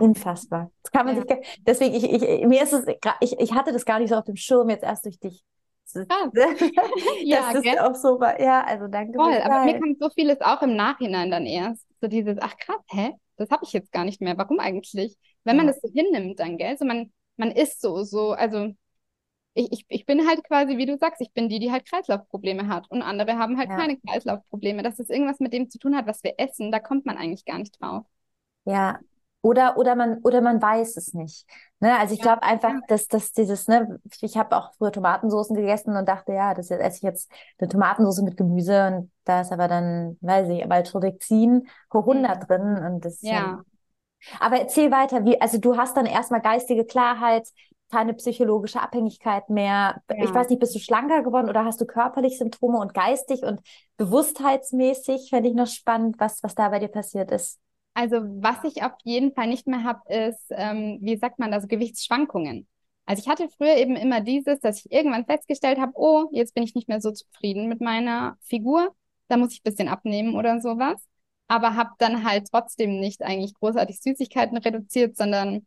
[0.00, 0.70] Unfassbar.
[0.82, 1.22] Das kann man ja.
[1.22, 2.86] sich, deswegen, ich, ich, mir ist es,
[3.20, 5.44] ich, ich hatte das gar nicht so auf dem Schirm, jetzt erst durch dich.
[5.92, 6.30] Das, ah.
[7.22, 8.20] ja, das ist auch so.
[8.22, 9.18] Ja, also danke.
[9.18, 11.86] Voll, aber mir kommt so vieles auch im Nachhinein dann erst.
[12.00, 13.12] So dieses, ach krass, hä?
[13.36, 14.38] Das habe ich jetzt gar nicht mehr.
[14.38, 15.16] Warum eigentlich?
[15.44, 15.72] Wenn man ja.
[15.72, 16.76] das so hinnimmt dann, gell?
[16.78, 18.72] So man, man ist so, so, also
[19.54, 22.68] ich, ich, ich bin halt quasi, wie du sagst, ich bin die, die halt Kreislaufprobleme
[22.68, 22.90] hat.
[22.90, 23.76] Und andere haben halt ja.
[23.76, 24.82] keine Kreislaufprobleme.
[24.82, 27.44] Dass das irgendwas mit dem zu tun hat, was wir essen, da kommt man eigentlich
[27.44, 28.04] gar nicht drauf.
[28.64, 28.98] Ja,
[29.44, 31.46] oder, oder man, oder man weiß es nicht.
[31.78, 31.98] Ne?
[31.98, 32.80] Also ich ja, glaube einfach, ja.
[32.88, 36.96] dass, dass dieses, ne, ich, habe auch früher Tomatensoßen gegessen und dachte, ja, das esse
[36.96, 42.08] ich jetzt eine Tomatensauce mit Gemüse und da ist aber dann, weiß ich, Maltodexin hoch
[42.08, 42.46] 100 mhm.
[42.46, 43.62] drin und das ja.
[44.40, 47.46] Aber erzähl weiter, wie, also du hast dann erstmal geistige Klarheit,
[47.92, 50.00] keine psychologische Abhängigkeit mehr.
[50.08, 50.24] Ja.
[50.24, 53.60] Ich weiß nicht, bist du schlanker geworden oder hast du körperlich Symptome und geistig und
[53.98, 55.28] bewusstheitsmäßig?
[55.28, 57.60] Fände ich noch spannend, was, was da bei dir passiert ist.
[57.94, 61.68] Also, was ich auf jeden Fall nicht mehr habe, ist, ähm, wie sagt man das,
[61.68, 62.66] Gewichtsschwankungen.
[63.06, 66.62] Also ich hatte früher eben immer dieses, dass ich irgendwann festgestellt habe, oh, jetzt bin
[66.64, 68.94] ich nicht mehr so zufrieden mit meiner Figur,
[69.28, 71.00] da muss ich ein bisschen abnehmen oder sowas.
[71.46, 75.66] Aber habe dann halt trotzdem nicht eigentlich großartig Süßigkeiten reduziert, sondern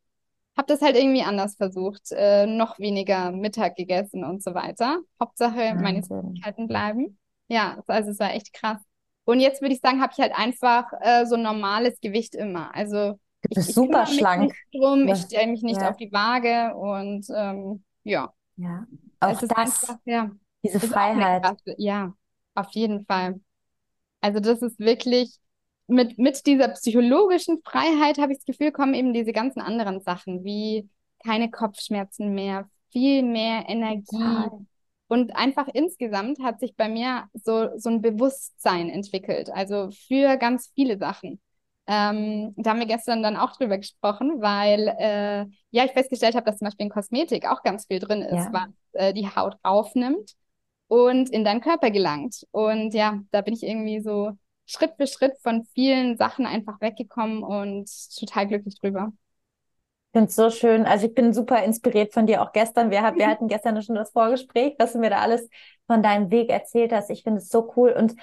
[0.57, 4.99] habe das halt irgendwie anders versucht, äh, noch weniger Mittag gegessen und so weiter.
[5.21, 7.19] Hauptsache meine Süßigkeiten bleiben.
[7.47, 8.81] Ja, also es war echt krass.
[9.27, 12.73] Und jetzt würde ich sagen, habe ich halt einfach äh, so ein normales Gewicht immer.
[12.73, 14.55] Also du bist ich, ich super schlank.
[14.73, 15.15] Drum, ja.
[15.15, 15.89] Ich stelle mich nicht ja.
[15.89, 18.33] auf die Waage und ähm, ja.
[18.55, 18.87] Ja,
[19.19, 20.31] auch das, einfach, ja,
[20.63, 21.45] diese Freiheit.
[21.75, 22.13] Ja,
[22.55, 23.41] auf jeden Fall.
[24.21, 25.35] Also das ist wirklich
[25.87, 30.45] mit, mit dieser psychologischen Freiheit habe ich das Gefühl, kommen eben diese ganzen anderen Sachen,
[30.45, 30.89] wie
[31.25, 34.19] keine Kopfschmerzen mehr, viel mehr Energie.
[34.19, 34.51] Ja.
[35.07, 40.71] Und einfach insgesamt hat sich bei mir so, so ein Bewusstsein entwickelt, also für ganz
[40.75, 41.39] viele Sachen.
[41.89, 46.45] Ähm, da haben wir gestern dann auch drüber gesprochen, weil äh, ja ich festgestellt habe,
[46.45, 48.49] dass zum Beispiel in Kosmetik auch ganz viel drin ist, ja.
[48.51, 50.33] was äh, die Haut aufnimmt
[50.89, 52.45] und in deinen Körper gelangt.
[52.51, 54.33] Und ja, da bin ich irgendwie so
[54.65, 57.89] Schritt für Schritt von vielen Sachen einfach weggekommen und
[58.19, 59.13] total glücklich drüber.
[60.17, 60.85] Ich finde es so schön.
[60.87, 62.89] Also ich bin super inspiriert von dir auch gestern.
[62.89, 65.47] Wir, wir hatten gestern schon das Vorgespräch, was du mir da alles
[65.85, 67.11] von deinem Weg erzählt hast.
[67.11, 67.91] Ich finde es so cool.
[67.91, 68.15] Und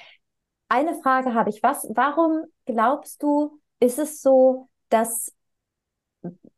[0.68, 1.62] eine Frage habe ich.
[1.62, 5.32] Was, warum glaubst du, ist es so, dass,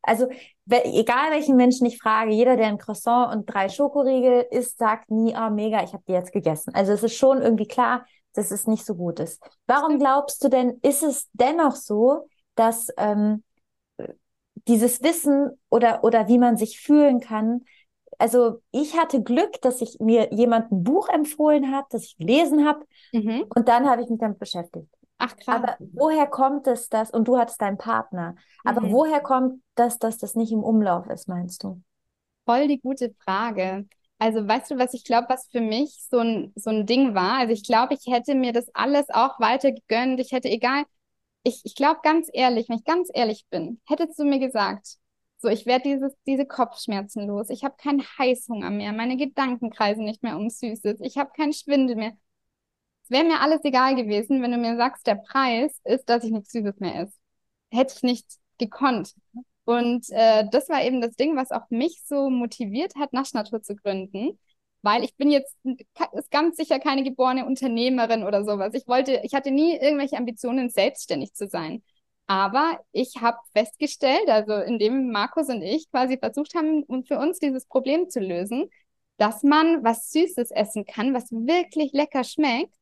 [0.01, 0.27] also
[0.71, 5.37] egal welchen Menschen ich frage, jeder, der ein Croissant und drei Schokoriegel isst, sagt nie,
[5.37, 6.75] oh mega, ich habe die jetzt gegessen.
[6.75, 9.43] Also es ist schon irgendwie klar, dass es nicht so gut ist.
[9.67, 13.43] Warum glaubst du denn, ist es dennoch so, dass ähm,
[14.69, 17.63] dieses Wissen oder, oder wie man sich fühlen kann,
[18.19, 22.67] also ich hatte Glück, dass ich mir jemand ein Buch empfohlen hat, das ich gelesen
[22.67, 23.45] habe mhm.
[23.55, 24.89] und dann habe ich mich damit beschäftigt.
[25.19, 25.55] Ach krass.
[25.55, 27.11] Aber woher kommt es das?
[27.11, 28.37] Und du hattest deinen Partner.
[28.65, 28.93] Aber mhm.
[28.93, 31.81] woher kommt das, dass das nicht im Umlauf ist, meinst du?
[32.45, 33.87] Voll die gute Frage.
[34.19, 37.39] Also weißt du, was ich glaube, was für mich so ein, so ein Ding war?
[37.39, 40.21] Also ich glaube, ich hätte mir das alles auch weiter gegönnt.
[40.21, 40.85] Ich hätte, egal,
[41.47, 44.97] ich, ich glaube ganz ehrlich, wenn ich ganz ehrlich bin, hättest du mir gesagt,
[45.39, 47.51] so, ich werde diese Kopfschmerzen los.
[47.51, 48.93] Ich habe keinen Heißhunger mehr.
[48.93, 51.01] Meine Gedanken kreisen nicht mehr um Süßes.
[51.03, 52.13] Ich habe keinen Schwindel mehr.
[53.05, 56.33] Es wäre mir alles egal gewesen, wenn du mir sagst, der Preis ist, dass ich
[56.33, 57.13] nichts Süßes mehr esse.
[57.71, 58.27] Hätte ich nicht
[58.59, 59.15] gekonnt.
[59.65, 63.77] Und äh, das war eben das Ding, was auch mich so motiviert hat, Naschnatur zu
[63.77, 64.39] gründen.
[64.83, 65.57] Weil ich bin jetzt
[66.31, 68.73] ganz sicher keine geborene Unternehmerin oder sowas.
[68.75, 71.83] Ich wollte, ich hatte nie irgendwelche Ambitionen, selbstständig zu sein.
[72.29, 77.67] Aber ich habe festgestellt, also indem Markus und ich quasi versucht haben, für uns dieses
[77.67, 78.69] Problem zu lösen,
[79.17, 82.75] dass man was Süßes essen kann, was wirklich lecker schmeckt,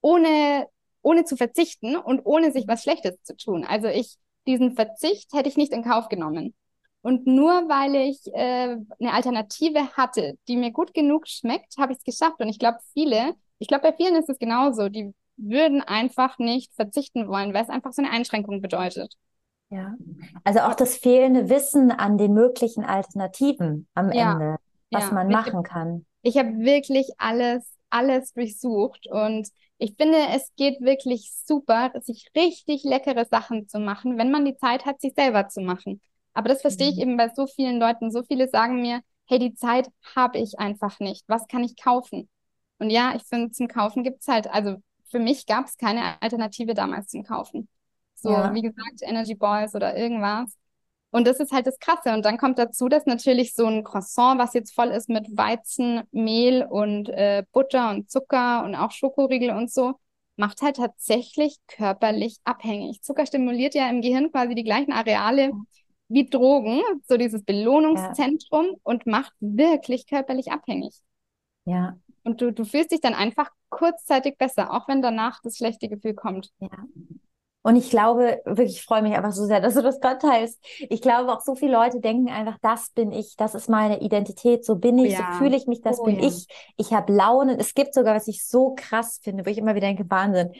[0.00, 0.66] ohne,
[1.02, 3.64] ohne zu verzichten und ohne sich was Schlechtes zu tun.
[3.64, 4.16] Also ich
[4.46, 6.54] diesen Verzicht hätte ich nicht in Kauf genommen.
[7.02, 11.98] Und nur weil ich äh, eine Alternative hatte, die mir gut genug schmeckt, habe ich
[11.98, 12.40] es geschafft.
[12.40, 16.74] Und ich glaube, viele, ich glaube, bei vielen ist es genauso, die würden einfach nicht
[16.74, 19.14] verzichten wollen, weil es einfach so eine Einschränkung bedeutet.
[19.70, 19.94] Ja,
[20.44, 24.32] also auch das fehlende Wissen an den möglichen Alternativen am ja.
[24.32, 24.56] Ende,
[24.90, 25.12] was ja.
[25.12, 26.04] man machen kann.
[26.22, 32.84] Ich habe wirklich alles, alles durchsucht und ich finde, es geht wirklich super, sich richtig
[32.84, 36.02] leckere Sachen zu machen, wenn man die Zeit hat, sich selber zu machen.
[36.34, 37.02] Aber das verstehe ich mhm.
[37.02, 38.10] eben bei so vielen Leuten.
[38.10, 41.24] So viele sagen mir, hey, die Zeit habe ich einfach nicht.
[41.28, 42.28] Was kann ich kaufen?
[42.78, 44.76] Und ja, ich finde, zum Kaufen gibt es halt, also
[45.10, 47.68] für mich gab es keine Alternative damals zum Kaufen.
[48.14, 48.54] So, ja.
[48.54, 50.56] wie gesagt, Energy Balls oder irgendwas.
[51.10, 52.12] Und das ist halt das Krasse.
[52.12, 56.02] Und dann kommt dazu, dass natürlich so ein Croissant, was jetzt voll ist mit Weizen,
[56.12, 59.94] Mehl und äh, Butter und Zucker und auch Schokoriegel und so,
[60.36, 63.02] macht halt tatsächlich körperlich abhängig.
[63.02, 65.52] Zucker stimuliert ja im Gehirn quasi die gleichen Areale
[66.10, 68.76] wie Drogen, so dieses Belohnungszentrum ja.
[68.82, 70.94] und macht wirklich körperlich abhängig.
[71.64, 71.96] Ja.
[72.24, 76.14] Und du, du fühlst dich dann einfach kurzzeitig besser, auch wenn danach das schlechte Gefühl
[76.14, 76.50] kommt.
[76.58, 76.68] Ja.
[77.62, 80.58] Und ich glaube, wirklich, ich freue mich einfach so sehr, dass du das gerade teilst.
[80.88, 84.64] Ich glaube auch so viele Leute denken einfach, das bin ich, das ist meine Identität,
[84.64, 85.32] so bin ich, ja.
[85.32, 86.26] so fühle ich mich, das oh, bin ja.
[86.26, 86.46] ich.
[86.76, 87.60] Ich habe Launen.
[87.60, 90.52] Es gibt sogar, was ich so krass finde, wo ich immer wieder denke, Wahnsinn.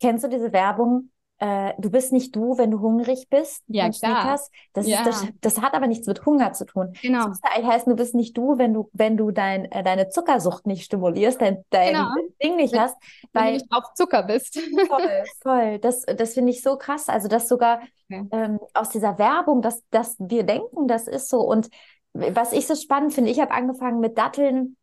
[0.00, 1.10] Kennst du diese Werbung?
[1.44, 3.62] Äh, du bist nicht du, wenn du hungrig bist.
[3.66, 4.40] Ja, klar.
[4.72, 5.00] Das, ja.
[5.00, 6.94] Ist, das, das, hat aber nichts mit Hunger zu tun.
[7.02, 7.18] Genau.
[7.18, 10.66] Das müsste heißen, du bist nicht du, wenn du, wenn du dein, äh, deine Zuckersucht
[10.66, 12.14] nicht stimulierst, dein, dein genau.
[12.42, 12.96] Ding nicht wenn, hast.
[13.34, 14.58] Weil, wenn du nicht auf Zucker bist.
[14.88, 15.78] Voll, voll.
[15.80, 17.10] Das, das finde ich so krass.
[17.10, 18.26] Also, dass sogar okay.
[18.32, 21.40] ähm, aus dieser Werbung, dass, dass wir denken, das ist so.
[21.40, 21.68] Und
[22.14, 24.76] was ich so spannend finde, ich habe angefangen mit Datteln,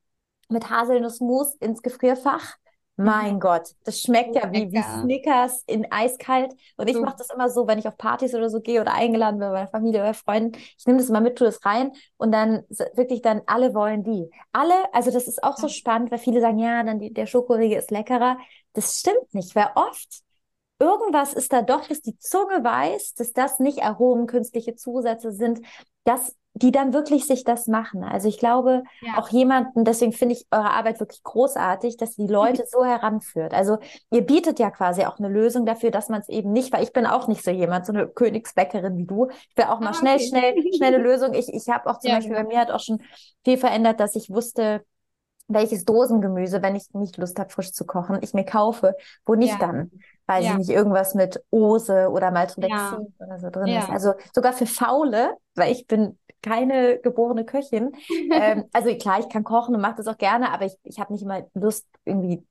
[0.48, 2.58] mit Haselnussmus ins Gefrierfach
[3.04, 6.54] mein Gott, das schmeckt ja wie, wie Snickers in eiskalt.
[6.78, 9.40] Und ich mache das immer so, wenn ich auf Partys oder so gehe oder eingeladen
[9.40, 10.58] bin bei meiner Familie oder Freunden.
[10.78, 12.64] Ich nehme das immer mit, tue das rein und dann
[12.96, 14.30] wirklich dann alle wollen die.
[14.52, 17.78] Alle, also das ist auch so spannend, weil viele sagen, ja, dann die, der Schokoriegel
[17.78, 18.38] ist leckerer.
[18.74, 20.22] Das stimmt nicht, weil oft
[20.80, 25.62] irgendwas ist da doch, dass die Zunge weiß, dass das nicht Aromen, künstliche Zusätze sind.
[26.04, 28.04] Das die dann wirklich sich das machen.
[28.04, 29.18] Also ich glaube, ja.
[29.18, 33.54] auch jemanden, deswegen finde ich eure Arbeit wirklich großartig, dass die Leute so heranführt.
[33.54, 33.78] Also
[34.12, 36.92] ihr bietet ja quasi auch eine Lösung dafür, dass man es eben nicht, weil ich
[36.92, 39.30] bin auch nicht so jemand, so eine Königsbäckerin wie du.
[39.50, 40.28] Ich will auch mal ah, schnell, okay.
[40.28, 41.34] schnell, schnelle Lösung.
[41.34, 42.44] Ich, ich habe auch zum ja, Beispiel, ja.
[42.44, 43.02] bei mir hat auch schon
[43.46, 44.84] viel verändert, dass ich wusste,
[45.54, 49.60] welches Dosengemüse, wenn ich nicht Lust habe, frisch zu kochen, ich mir kaufe, wo nicht
[49.60, 49.68] ja.
[49.68, 49.92] dann,
[50.26, 50.52] weil ja.
[50.52, 52.78] ich nicht irgendwas mit Ose oder Maltodexin
[53.20, 53.26] ja.
[53.26, 53.90] oder so drin ist.
[53.90, 57.92] Also sogar für Faule, weil ich bin keine geborene Köchin.
[58.32, 61.14] ähm, also klar, ich kann kochen und mache das auch gerne, aber ich, ich habe
[61.14, 62.44] nicht immer Lust, irgendwie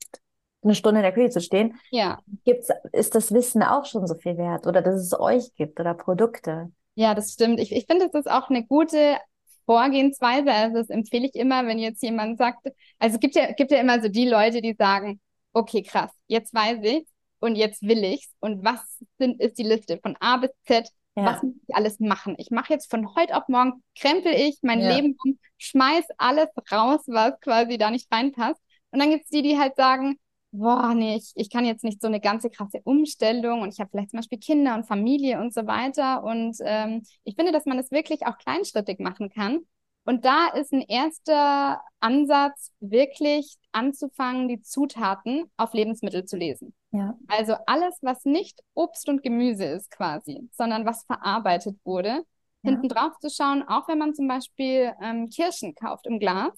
[0.63, 1.79] eine Stunde in der Küche zu stehen.
[1.91, 2.19] Ja.
[2.45, 5.95] Gibt's, ist das Wissen auch schon so viel wert oder dass es euch gibt oder
[5.95, 6.71] Produkte?
[6.95, 7.61] Ja, das stimmt.
[7.61, 9.17] Ich, ich finde, das ist auch eine gute
[9.65, 10.53] Vorgehensweise.
[10.53, 12.67] Also das empfehle ich immer, wenn jetzt jemand sagt,
[12.99, 15.21] also es gibt ja, gibt ja immer so die Leute, die sagen,
[15.53, 17.07] okay, krass, jetzt weiß ich
[17.41, 18.31] und jetzt will ich's.
[18.41, 18.81] Und was
[19.19, 20.91] sind, ist die Liste von A bis Z?
[21.21, 21.35] Ja.
[21.35, 22.35] Was muss ich alles machen?
[22.39, 24.95] Ich mache jetzt von heute auf morgen, krempel ich mein ja.
[24.95, 28.61] Leben um, schmeiß alles raus, was quasi da nicht reinpasst.
[28.91, 30.19] Und dann gibt's die, die halt sagen,
[30.53, 33.91] boah, nee, ich, ich kann jetzt nicht so eine ganze krasse Umstellung und ich habe
[33.91, 36.25] vielleicht zum Beispiel Kinder und Familie und so weiter.
[36.25, 39.61] Und ähm, ich finde, dass man das wirklich auch kleinschrittig machen kann.
[40.05, 46.75] Und da ist ein erster Ansatz, wirklich anzufangen, die Zutaten auf Lebensmittel zu lesen.
[46.93, 47.17] Ja.
[47.29, 52.71] Also alles, was nicht Obst und Gemüse ist quasi, sondern was verarbeitet wurde, ja.
[52.71, 56.53] hinten drauf zu schauen, auch wenn man zum Beispiel ähm, Kirschen kauft im Glas,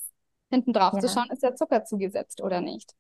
[0.51, 1.01] hinten drauf ja.
[1.01, 2.93] zu schauen, ist der Zucker zugesetzt oder nicht.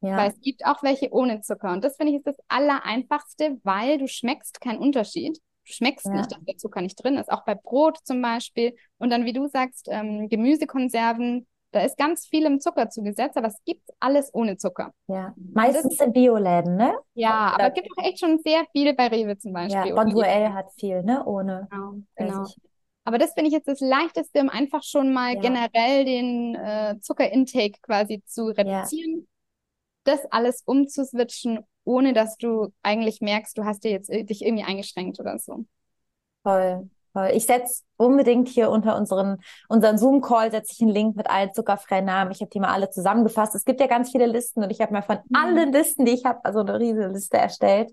[0.00, 0.16] Ja.
[0.16, 1.72] Weil es gibt auch welche ohne Zucker.
[1.72, 5.38] Und das finde ich ist das Allereinfachste, weil du schmeckst keinen Unterschied.
[5.66, 6.12] Du schmeckst ja.
[6.12, 7.30] nicht, dass der Zucker nicht drin ist.
[7.30, 8.76] Auch bei Brot zum Beispiel.
[8.98, 13.48] Und dann, wie du sagst, ähm, Gemüsekonserven, da ist ganz viel im Zucker zugesetzt, aber
[13.48, 14.92] es gibt alles ohne Zucker.
[15.08, 16.94] Ja, meistens in Bioläden, ne?
[17.14, 19.88] Ja, Oder aber es gibt auch echt schon sehr viele bei Rewe zum Beispiel.
[19.88, 21.24] Ja, Bonduelle hat viel, ne?
[21.24, 21.68] Ohne.
[21.70, 22.46] Genau, genau.
[23.04, 25.40] Aber das finde ich jetzt das Leichteste, um einfach schon mal ja.
[25.40, 29.20] generell den äh, Zuckerintake quasi zu reduzieren.
[29.20, 29.26] Ja
[30.06, 35.20] das alles umzuswitchen, ohne dass du eigentlich merkst, du hast dir jetzt dich irgendwie eingeschränkt
[35.20, 35.64] oder so.
[36.42, 36.88] Toll.
[37.16, 37.30] Toll.
[37.34, 42.04] Ich setze unbedingt hier unter unseren, unseren Zoom-Call setze ich einen Link mit allen zuckerfreien
[42.04, 42.30] Namen.
[42.30, 43.54] Ich habe die mal alle zusammengefasst.
[43.54, 45.36] Es gibt ja ganz viele Listen und ich habe mir von mhm.
[45.36, 47.92] allen Listen, die ich habe, also eine riesige Liste erstellt.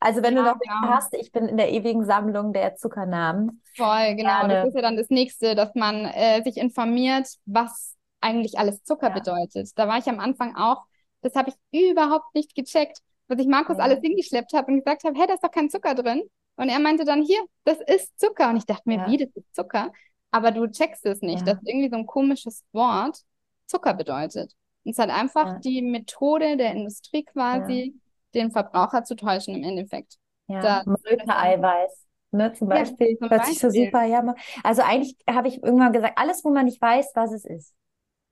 [0.00, 0.94] Also wenn ja, du noch genau.
[0.94, 3.62] hast, ich bin in der ewigen Sammlung der Zuckernamen.
[3.76, 4.40] Voll, genau.
[4.40, 4.54] Gerne.
[4.54, 9.08] Das ist ja dann das Nächste, dass man äh, sich informiert, was eigentlich alles Zucker
[9.08, 9.14] ja.
[9.14, 9.70] bedeutet.
[9.76, 10.84] Da war ich am Anfang auch
[11.24, 13.84] das habe ich überhaupt nicht gecheckt, was ich Markus ja.
[13.84, 16.22] alles hingeschleppt habe und gesagt habe, hey, da ist doch kein Zucker drin.
[16.56, 18.50] Und er meinte dann, hier, das ist Zucker.
[18.50, 19.06] Und ich dachte mir, ja.
[19.08, 19.92] wie, das ist Zucker?
[20.30, 21.54] Aber du checkst es nicht, ja.
[21.54, 23.20] dass irgendwie so ein komisches Wort
[23.66, 24.52] Zucker bedeutet.
[24.84, 27.94] Und es hat einfach die Methode der Industrie quasi,
[28.34, 30.16] den Verbraucher zu täuschen im Endeffekt.
[30.48, 32.04] Ja, Molke-Eiweiß.
[32.32, 34.34] Ne, zum Beispiel, ja, zum hört sich so super, ja.
[34.64, 37.74] Also eigentlich habe ich irgendwann gesagt, alles, wo man nicht weiß, was es ist.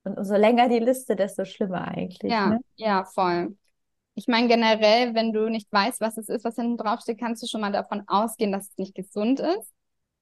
[0.03, 2.33] Und umso länger die Liste, desto schlimmer eigentlich.
[2.33, 2.61] Ja, ne?
[2.75, 3.57] ja, voll.
[4.15, 7.47] Ich meine, generell, wenn du nicht weißt, was es ist, was hinten draufsteht, kannst du
[7.47, 9.73] schon mal davon ausgehen, dass es nicht gesund ist.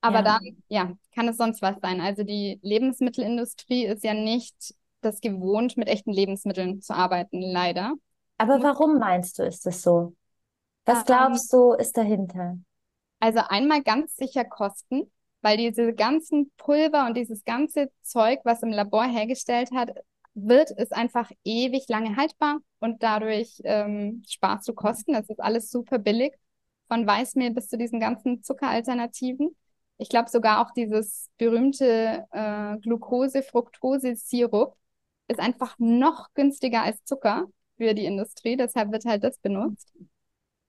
[0.00, 0.22] Aber ja.
[0.22, 2.00] dann, ja, kann es sonst was sein.
[2.00, 7.94] Also die Lebensmittelindustrie ist ja nicht das gewohnt, mit echten Lebensmitteln zu arbeiten, leider.
[8.38, 10.14] Aber warum meinst du, ist es so?
[10.86, 12.58] Was ähm, glaubst du, ist dahinter?
[13.18, 15.10] Also einmal ganz sicher Kosten
[15.42, 19.90] weil diese ganzen Pulver und dieses ganze Zeug, was im Labor hergestellt hat,
[20.48, 25.12] wird, ist einfach ewig lange haltbar und dadurch ähm, sparst du Kosten.
[25.12, 26.34] Das ist alles super billig,
[26.88, 29.56] von Weißmehl bis zu diesen ganzen Zuckeralternativen.
[29.98, 34.76] Ich glaube sogar auch dieses berühmte äh, Glucose-Fructose-Sirup
[35.28, 38.56] ist einfach noch günstiger als Zucker für die Industrie.
[38.56, 39.94] Deshalb wird halt das benutzt.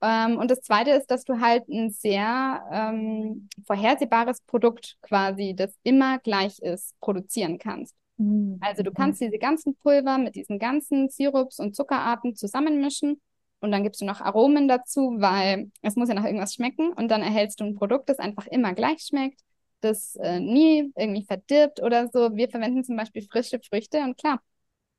[0.02, 5.74] Ähm, und das Zweite ist, dass du halt ein sehr ähm, vorhersehbares Produkt quasi, das
[5.84, 7.96] immer gleich ist, produzieren kannst.
[8.22, 8.58] Mhm.
[8.62, 13.20] Also du kannst diese ganzen Pulver mit diesen ganzen Sirups und Zuckerarten zusammenmischen
[13.60, 17.10] und dann gibst du noch Aromen dazu, weil es muss ja nach irgendwas schmecken und
[17.10, 19.42] dann erhältst du ein Produkt, das einfach immer gleich schmeckt,
[19.82, 22.36] das äh, nie irgendwie verdirbt oder so.
[22.36, 24.40] Wir verwenden zum Beispiel frische Früchte und klar,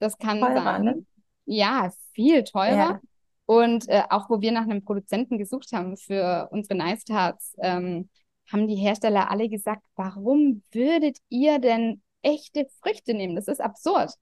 [0.01, 0.83] das kann teurer, sein.
[0.83, 1.07] Ne?
[1.45, 2.77] Ja, viel teurer.
[2.77, 3.01] Ja.
[3.47, 8.09] Und äh, auch wo wir nach einem Produzenten gesucht haben für unsere Nice Tarts, ähm,
[8.51, 13.37] haben die Hersteller alle gesagt, warum würdet ihr denn echte Früchte nehmen?
[13.37, 14.13] Das ist absurd.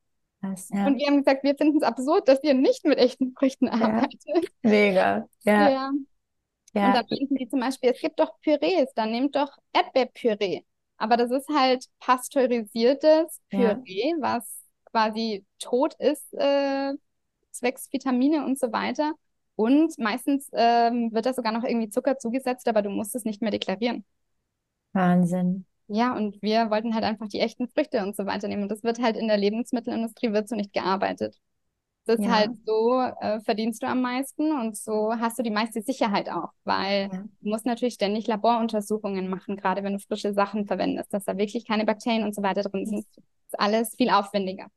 [0.42, 0.86] Das, ja.
[0.86, 4.22] Und wir haben gesagt, wir finden es absurd, dass ihr nicht mit echten Früchten arbeitet.
[4.24, 4.40] Ja.
[4.62, 5.28] Mega.
[5.42, 5.68] Ja.
[5.68, 5.90] ja.
[6.72, 6.86] ja.
[6.86, 10.62] Und dann finden die zum Beispiel, es gibt doch Pürees, dann nehmt doch Erdbeerpüree.
[10.96, 14.44] Aber das ist halt pasteurisiertes Püree, was
[14.84, 16.92] quasi tot ist, äh,
[17.52, 19.14] zwecks Vitamine und so weiter.
[19.56, 23.42] Und meistens ähm, wird da sogar noch irgendwie Zucker zugesetzt, aber du musst es nicht
[23.42, 24.04] mehr deklarieren.
[24.92, 25.66] Wahnsinn.
[25.92, 28.62] Ja, und wir wollten halt einfach die echten Früchte und so weiter nehmen.
[28.62, 31.36] Und das wird halt in der Lebensmittelindustrie wird so nicht gearbeitet.
[32.06, 32.30] Das ist ja.
[32.30, 36.50] halt so, äh, verdienst du am meisten und so hast du die meiste Sicherheit auch,
[36.64, 37.24] weil ja.
[37.40, 41.66] du musst natürlich ständig Laboruntersuchungen machen, gerade wenn du frische Sachen verwendest, dass da wirklich
[41.66, 43.04] keine Bakterien und so weiter drin sind.
[43.16, 44.68] Das ist alles viel aufwendiger.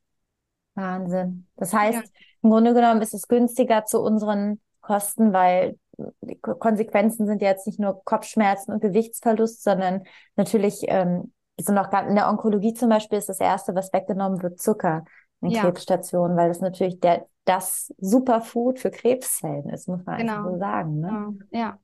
[0.74, 1.46] Wahnsinn.
[1.56, 2.12] Das heißt, ja.
[2.42, 5.78] im Grunde genommen ist es günstiger zu unseren Kosten, weil
[6.22, 10.04] die Konsequenzen sind ja jetzt nicht nur Kopfschmerzen und Gewichtsverlust, sondern
[10.36, 14.60] natürlich ähm, sind auch in der Onkologie zum Beispiel ist das erste, was weggenommen wird,
[14.60, 15.06] Zucker
[15.42, 15.62] in ja.
[15.62, 20.34] Krebsstationen, weil das natürlich der das Superfood für Krebszellen ist, muss man genau.
[20.34, 21.00] einfach so sagen.
[21.00, 21.08] Ne?
[21.08, 21.34] Genau.
[21.52, 21.80] Ja.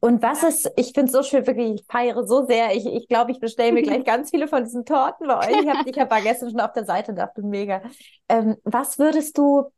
[0.00, 2.76] Und was ist, ich finde es so schön, wirklich, ich feiere so sehr.
[2.76, 5.62] Ich, ich glaube, ich bestelle mir gleich ganz viele von diesen Torten bei euch.
[5.62, 7.80] Ich habe ich hab gestern schon auf der Seite und dachte, mega.
[8.28, 9.70] Ähm, was würdest du,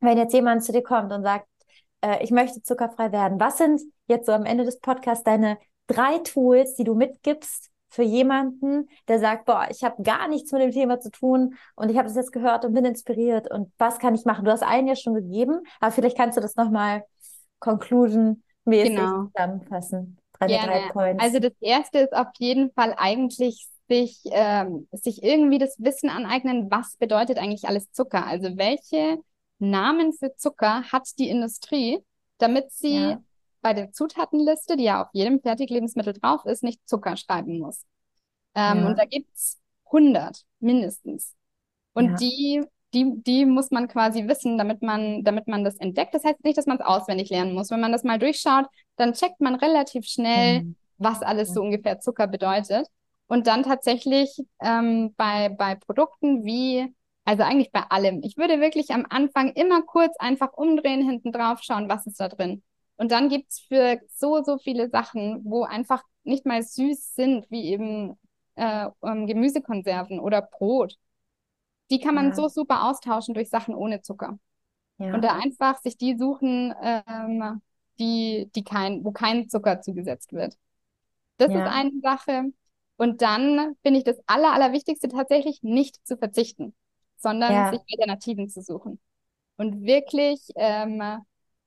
[0.00, 1.46] wenn jetzt jemand zu dir kommt und sagt,
[2.02, 6.18] äh, ich möchte zuckerfrei werden, was sind jetzt so am Ende des Podcasts deine drei
[6.18, 10.70] Tools, die du mitgibst für jemanden, der sagt, boah, ich habe gar nichts mit dem
[10.70, 14.14] Thema zu tun und ich habe das jetzt gehört und bin inspiriert und was kann
[14.14, 14.44] ich machen?
[14.44, 17.04] Du hast einen ja schon gegeben, aber vielleicht kannst du das nochmal
[17.58, 19.26] conclusion mäßig genau.
[19.26, 20.18] zusammenfassen.
[20.38, 21.22] Drei, drei Points.
[21.22, 26.70] Also das erste ist auf jeden Fall eigentlich sich, ähm, sich irgendwie das Wissen aneignen,
[26.70, 28.26] was bedeutet eigentlich alles Zucker?
[28.26, 29.18] Also welche
[29.70, 32.04] Namen für Zucker hat die Industrie,
[32.38, 33.22] damit sie ja.
[33.60, 37.84] bei der Zutatenliste, die ja auf jedem Fertiglebensmittel drauf ist, nicht Zucker schreiben muss.
[38.54, 38.86] Ähm, ja.
[38.86, 41.34] Und da gibt's 100 mindestens.
[41.94, 42.16] Und ja.
[42.16, 42.62] die
[42.94, 46.14] die, die muss man quasi wissen, damit man, damit man das entdeckt.
[46.14, 47.70] Das heißt nicht, dass man es auswendig lernen muss.
[47.70, 50.76] Wenn man das mal durchschaut, dann checkt man relativ schnell, mhm.
[50.98, 52.86] was alles so ungefähr Zucker bedeutet.
[53.28, 56.94] Und dann tatsächlich ähm, bei, bei Produkten wie,
[57.24, 58.20] also eigentlich bei allem.
[58.22, 62.28] Ich würde wirklich am Anfang immer kurz einfach umdrehen, hinten drauf schauen, was ist da
[62.28, 62.62] drin.
[62.96, 67.64] Und dann gibt's für so, so viele Sachen, wo einfach nicht mal süß sind, wie
[67.66, 68.18] eben
[68.56, 70.96] äh, ähm, Gemüsekonserven oder Brot
[71.92, 72.34] die kann man ja.
[72.34, 74.38] so super austauschen durch Sachen ohne Zucker.
[74.98, 75.14] Ja.
[75.14, 77.60] Und da einfach sich die suchen, ähm,
[77.98, 80.56] die, die kein, wo kein Zucker zugesetzt wird.
[81.36, 81.64] Das ja.
[81.64, 82.44] ist eine Sache.
[82.96, 86.74] Und dann finde ich das Aller, Allerwichtigste tatsächlich nicht zu verzichten,
[87.22, 87.70] sondern ja.
[87.70, 89.00] sich Alternativen zu suchen.
[89.56, 91.02] Und wirklich ähm,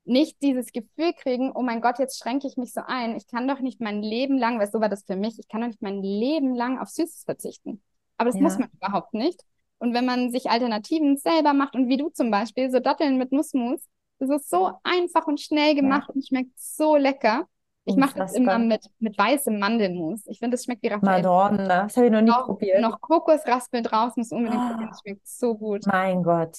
[0.05, 3.15] nicht dieses Gefühl kriegen, oh mein Gott, jetzt schränke ich mich so ein.
[3.15, 5.61] Ich kann doch nicht mein Leben lang, weil so war das für mich, ich kann
[5.61, 7.81] doch nicht mein Leben lang auf Süßes verzichten.
[8.17, 8.41] Aber das ja.
[8.41, 9.41] muss man überhaupt nicht.
[9.79, 13.31] Und wenn man sich Alternativen selber macht und wie du zum Beispiel, so Datteln mit
[13.31, 13.81] Nussmus,
[14.19, 16.15] das ist so einfach und schnell gemacht ja.
[16.15, 17.47] und schmeckt so lecker.
[17.87, 20.25] Ich mache das immer mit, mit weißem Mandelmus.
[20.25, 21.29] Ich finde, das schmeckt wie Raffaello.
[21.29, 22.81] Madonna, das habe ich noch nie noch, probiert.
[22.81, 24.69] Noch Kokosraspel draus, muss unbedingt oh.
[24.69, 24.89] probieren.
[24.89, 25.85] Das schmeckt so gut.
[25.85, 26.57] Mein Gott.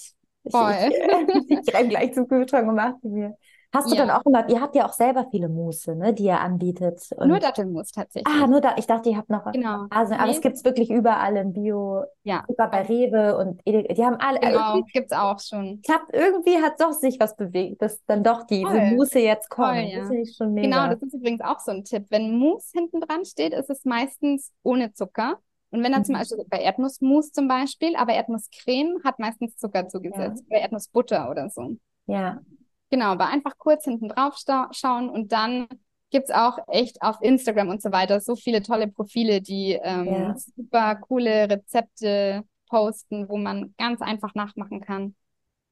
[0.49, 0.73] Voll.
[0.81, 3.37] Ich, ich, ich renne gleich zum Kühlschrank und mache mir.
[3.77, 4.07] Hast du ja.
[4.07, 7.09] dann auch immer, ihr habt ja auch selber viele Muße, ne, die ihr anbietet.
[7.17, 8.35] Und nur Dattelmus tatsächlich.
[8.35, 9.51] Ah, nur da, ich dachte, ihr habt noch.
[9.53, 9.87] Genau.
[9.91, 10.21] Also, nee.
[10.21, 12.45] aber es gibt es wirklich überall im Bio, ja.
[12.49, 14.41] sogar bei Rewe und die haben alle.
[14.41, 15.81] Genau, gibt es auch schon.
[15.85, 18.91] Ich hab, irgendwie hat doch sich was bewegt, dass dann doch diese Voll.
[18.93, 19.69] Muße jetzt kommt.
[19.69, 20.01] Voll, ja.
[20.01, 20.69] Das ich schon mega.
[20.69, 22.07] Genau, das ist übrigens auch so ein Tipp.
[22.09, 25.39] Wenn Mousse hinten dran steht, ist es meistens ohne Zucker.
[25.71, 26.07] Und wenn dann mhm.
[26.07, 30.45] zum Beispiel bei Erdnussmus zum Beispiel, aber Erdnusscreme hat meistens Zucker zugesetzt.
[30.49, 30.57] Ja.
[30.57, 31.77] Oder Erdnussbutter oder so.
[32.07, 32.41] Ja.
[32.91, 34.39] Genau, aber einfach kurz hinten drauf
[34.71, 35.67] schauen und dann
[36.11, 40.35] gibt's auch echt auf Instagram und so weiter so viele tolle Profile, die ähm, ja.
[40.57, 45.15] super coole Rezepte posten, wo man ganz einfach nachmachen kann.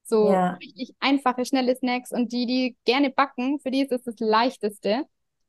[0.02, 0.52] So ja.
[0.54, 5.04] richtig einfache, schnelle Snacks und die, die gerne backen, für die ist es das Leichteste.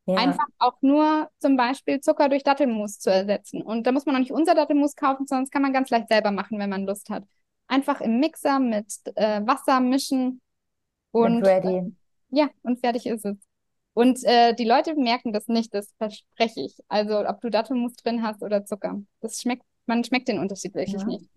[0.08, 0.16] Ja.
[0.16, 3.64] Einfach auch nur zum Beispiel Zucker durch Dattelmus zu ersetzen.
[3.64, 6.10] Und da muss man auch nicht unser Dattelmus kaufen, sondern das kann man ganz leicht
[6.10, 7.24] selber machen, wenn man Lust hat.
[7.68, 10.42] Einfach im Mixer mit äh, Wasser mischen
[11.24, 11.78] und, ready.
[11.78, 11.92] Äh,
[12.30, 13.38] ja, und fertig ist es.
[13.94, 16.78] Und äh, die Leute merken das nicht, das verspreche ich.
[16.90, 19.02] Also ob du Dattelmus drin hast oder Zucker.
[19.22, 21.08] Das schmeckt, man schmeckt den Unterschied wirklich ja.
[21.08, 21.30] nicht.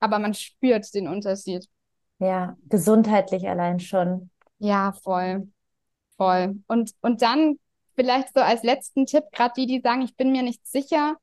[0.00, 1.68] Aber man spürt den Unterschied.
[2.18, 4.30] Ja, gesundheitlich allein schon.
[4.58, 5.48] Ja, voll.
[6.16, 6.56] Voll.
[6.68, 7.58] Und, und dann
[7.96, 11.16] vielleicht so als letzten Tipp, gerade die, die sagen, ich bin mir nicht sicher,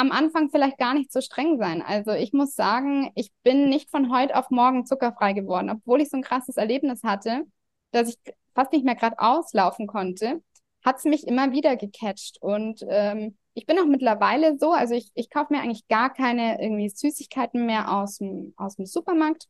[0.00, 1.82] am Anfang vielleicht gar nicht so streng sein.
[1.82, 6.08] Also ich muss sagen, ich bin nicht von heute auf morgen zuckerfrei geworden, obwohl ich
[6.08, 7.44] so ein krasses Erlebnis hatte,
[7.90, 8.18] dass ich
[8.54, 10.42] fast nicht mehr gerade auslaufen konnte,
[10.84, 12.38] hat es mich immer wieder gecatcht.
[12.40, 16.62] Und ähm, ich bin auch mittlerweile so, also ich, ich kaufe mir eigentlich gar keine
[16.62, 19.48] irgendwie Süßigkeiten mehr aus dem, aus dem Supermarkt.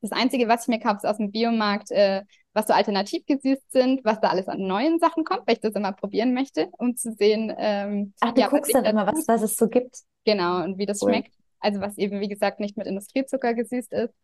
[0.00, 2.22] Das Einzige, was ich mir kaufe, ist aus dem Biomarkt, äh,
[2.52, 5.74] was so alternativ gesüßt sind, was da alles an neuen Sachen kommt, weil ich das
[5.74, 7.52] immer probieren möchte, um zu sehen.
[7.56, 9.98] Ähm, Ach, du ja, guckst dann immer, was, was es so gibt.
[10.24, 11.10] Genau, und wie das cool.
[11.10, 11.34] schmeckt.
[11.60, 14.14] Also was eben, wie gesagt, nicht mit Industriezucker gesüßt ist.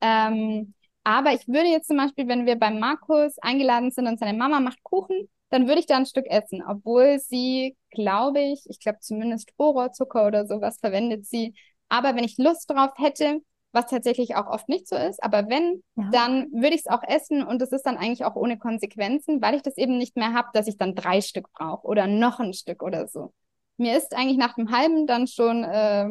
[0.00, 0.74] Ähm,
[1.04, 4.60] aber ich würde jetzt zum Beispiel, wenn wir beim Markus eingeladen sind und seine Mama
[4.60, 8.98] macht Kuchen, dann würde ich da ein Stück essen, obwohl sie, glaube ich, ich glaube
[9.00, 11.54] zumindest Rohrzucker oder sowas verwendet sie.
[11.88, 13.40] Aber wenn ich Lust drauf hätte,
[13.72, 15.22] was tatsächlich auch oft nicht so ist.
[15.22, 16.08] Aber wenn, ja.
[16.10, 19.54] dann würde ich es auch essen und es ist dann eigentlich auch ohne Konsequenzen, weil
[19.54, 22.52] ich das eben nicht mehr habe, dass ich dann drei Stück brauche oder noch ein
[22.52, 23.32] Stück oder so.
[23.76, 26.08] Mir ist eigentlich nach dem halben dann schon äh,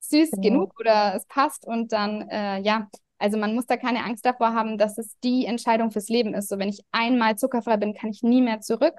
[0.00, 0.42] süß genau.
[0.42, 2.88] genug oder es passt und dann, äh, ja,
[3.18, 6.48] Also man muss da keine Angst davor haben, dass es die Entscheidung fürs Leben ist.
[6.48, 8.94] So wenn ich einmal zuckerfrei bin, kann ich nie mehr zurück,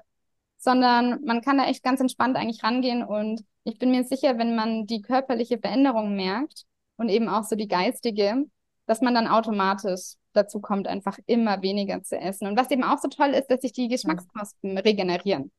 [0.58, 4.54] sondern man kann da echt ganz entspannt eigentlich rangehen und ich bin mir sicher, wenn
[4.56, 6.64] man die körperliche Veränderung merkt
[7.00, 8.44] und eben auch so die geistige,
[8.86, 12.46] dass man dann automatisch dazu kommt, einfach immer weniger zu essen.
[12.46, 15.50] Und was eben auch so toll ist, dass sich die Geschmacksknospen regenerieren.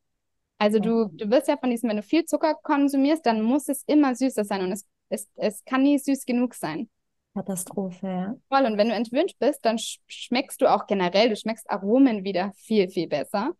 [0.60, 3.84] Also du, du wirst ja von diesem, wenn du viel Zucker konsumierst, dann muss es
[3.88, 6.90] immer süßer sein und es, es, es kann nie süß genug sein.
[7.34, 8.36] Katastrophe, ja.
[8.48, 8.66] Voll.
[8.66, 12.52] Und wenn du entwöhnt bist, dann sch schmeckst du auch generell, du schmeckst Aromen wieder
[12.56, 13.54] viel, viel besser.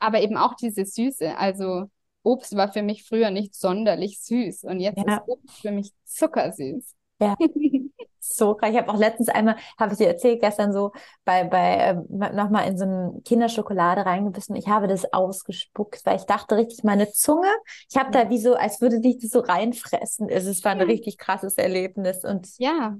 [0.00, 1.38] Aber eben auch diese Süße.
[1.38, 1.86] Also
[2.24, 5.16] Obst war für mich früher nicht sonderlich süß und jetzt ja.
[5.16, 6.94] ist Obst für mich zuckersüß.
[7.22, 7.36] Ja.
[8.18, 8.70] so krass.
[8.70, 10.92] Ich habe auch letztens einmal, habe ich dir erzählt, gestern so
[11.24, 11.94] bei, bei äh,
[12.34, 14.56] nochmal in so eine Kinderschokolade reingebissen.
[14.56, 17.48] Ich habe das ausgespuckt, weil ich dachte richtig, meine Zunge,
[17.88, 20.28] ich habe da wie so, als würde dich das so reinfressen.
[20.28, 20.84] Es war ein ja.
[20.84, 22.24] richtig krasses Erlebnis.
[22.24, 22.96] Und ja,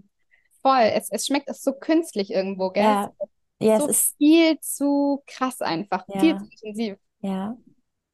[0.61, 0.91] voll.
[0.95, 2.85] Es, es schmeckt es so künstlich irgendwo, gell?
[2.85, 3.11] Ja.
[3.61, 6.21] Ja, so es ist viel zu krass einfach, ja.
[6.21, 6.97] viel zu intensiv.
[7.21, 7.57] Ja,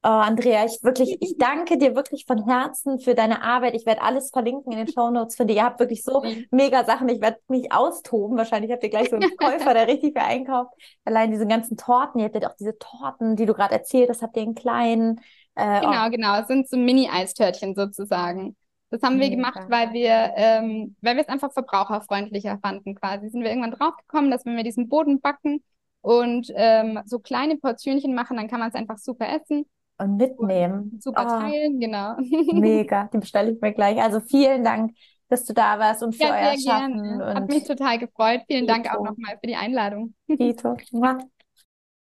[0.01, 3.75] Oh, Andrea, ich wirklich, ich danke dir wirklich von Herzen für deine Arbeit.
[3.75, 5.57] Ich werde alles verlinken in den Show Notes für dich.
[5.57, 7.09] Ihr habt wirklich so mega Sachen.
[7.09, 8.37] Ich werde mich austoben.
[8.37, 10.71] Wahrscheinlich habt ihr gleich so einen Käufer, der richtig viel einkauft.
[11.03, 12.19] Allein diese ganzen Torten.
[12.19, 15.19] Ihr habt ja auch diese Torten, die du gerade erzählt hast, habt ihr in kleinen.
[15.55, 16.09] Äh, genau, oh.
[16.09, 16.39] genau.
[16.39, 18.55] Es sind so Mini-Eistörtchen sozusagen.
[18.91, 23.29] Das haben wir gemacht, weil wir, ähm, weil wir es einfach verbraucherfreundlicher fanden quasi.
[23.29, 25.61] Sind wir irgendwann draufgekommen, dass wenn wir diesen Boden backen
[25.99, 29.65] und ähm, so kleine Portionchen machen, dann kann man es einfach super essen.
[29.99, 30.97] Und mitnehmen.
[31.01, 32.15] Super oh, teilen, genau.
[32.53, 34.01] Mega, die bestelle ich mir gleich.
[34.01, 34.95] Also vielen Dank,
[35.27, 37.03] dass du da warst und für ja, euer Schaffen.
[37.03, 37.33] Gerne.
[37.33, 38.41] Hat mich total gefreut.
[38.47, 38.73] Vielen Dito.
[38.73, 40.13] Dank auch nochmal für die Einladung.
[40.27, 40.77] Dito.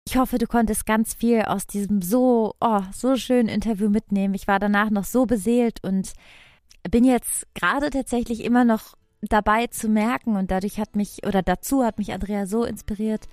[0.08, 4.34] Ich hoffe, du konntest ganz viel aus diesem so, oh, so schönen Interview mitnehmen.
[4.34, 6.14] Ich war danach noch so beseelt und
[6.90, 11.84] bin jetzt gerade tatsächlich immer noch dabei zu merken und dadurch hat mich oder dazu
[11.84, 13.28] hat mich Andrea so inspiriert,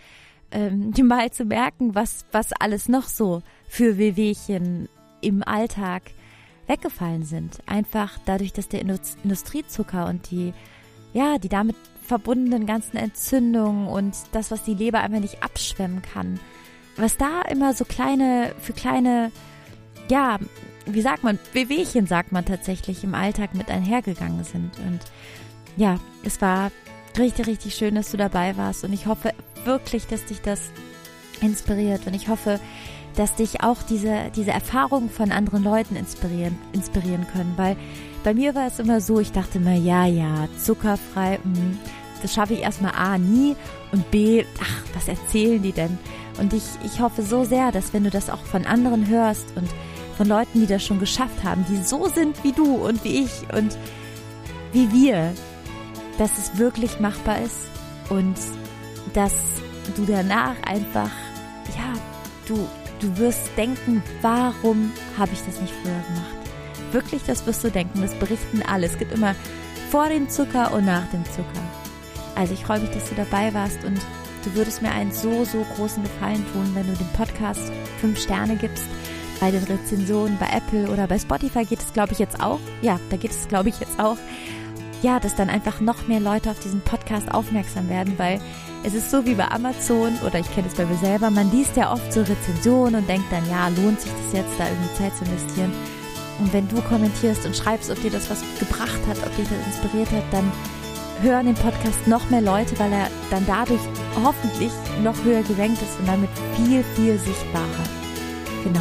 [0.50, 4.88] ähm, mal zu merken, was, was alles noch so für Wehwehchen
[5.20, 6.02] im Alltag
[6.66, 7.58] weggefallen sind.
[7.66, 10.52] Einfach dadurch, dass der Industriezucker und die,
[11.12, 16.40] ja, die damit verbundenen ganzen Entzündungen und das, was die Leber einfach nicht abschwemmen kann,
[16.96, 19.30] was da immer so kleine, für kleine,
[20.08, 20.38] ja,
[20.86, 24.78] wie sagt man, Wehwehchen sagt man tatsächlich im Alltag mit einhergegangen sind.
[24.80, 25.00] Und
[25.76, 26.72] ja, es war
[27.18, 28.84] richtig, richtig schön, dass du dabei warst.
[28.84, 29.32] Und ich hoffe
[29.64, 30.60] wirklich, dass dich das
[31.40, 32.06] inspiriert.
[32.06, 32.60] Und ich hoffe,
[33.16, 37.76] dass dich auch diese, diese Erfahrungen von anderen Leuten inspirieren, inspirieren können, weil
[38.22, 41.78] bei mir war es immer so, ich dachte immer, ja, ja, zuckerfrei, mh, mm,
[42.22, 43.56] das schaffe ich erstmal A nie
[43.92, 45.98] und B, ach, was erzählen die denn?
[46.38, 49.68] Und ich, ich hoffe so sehr, dass wenn du das auch von anderen hörst und
[50.16, 53.30] von Leuten, die das schon geschafft haben, die so sind wie du und wie ich
[53.56, 53.76] und
[54.72, 55.32] wie wir,
[56.20, 57.56] dass es wirklich machbar ist
[58.10, 58.36] und
[59.14, 59.32] dass
[59.96, 61.10] du danach einfach,
[61.74, 61.94] ja,
[62.46, 62.68] du,
[63.00, 66.36] du wirst denken, warum habe ich das nicht früher gemacht?
[66.92, 68.86] Wirklich, das wirst du denken, das berichten alle.
[68.86, 69.34] Es gibt immer
[69.90, 71.62] vor dem Zucker und nach dem Zucker.
[72.36, 73.98] Also ich freue mich, dass du dabei warst und
[74.44, 78.56] du würdest mir einen so, so großen Gefallen tun, wenn du dem Podcast fünf Sterne
[78.56, 78.84] gibst.
[79.40, 82.60] Bei den Rezensionen bei Apple oder bei Spotify geht es, glaube ich, jetzt auch.
[82.82, 84.18] Ja, da geht es, glaube ich, jetzt auch.
[85.02, 88.40] Ja, dass dann einfach noch mehr Leute auf diesen Podcast aufmerksam werden, weil
[88.82, 91.76] es ist so wie bei Amazon oder ich kenne es bei mir selber, man liest
[91.76, 95.16] ja oft so Rezensionen und denkt dann, ja, lohnt sich das jetzt, da irgendwie Zeit
[95.16, 95.72] zu investieren.
[96.38, 99.66] Und wenn du kommentierst und schreibst, ob dir das was gebracht hat, ob dich das
[99.66, 100.50] inspiriert hat, dann
[101.22, 103.80] hören den Podcast noch mehr Leute, weil er dann dadurch
[104.24, 104.72] hoffentlich
[105.02, 107.84] noch höher gerankt ist und damit viel, viel sichtbarer.
[108.64, 108.80] Genau.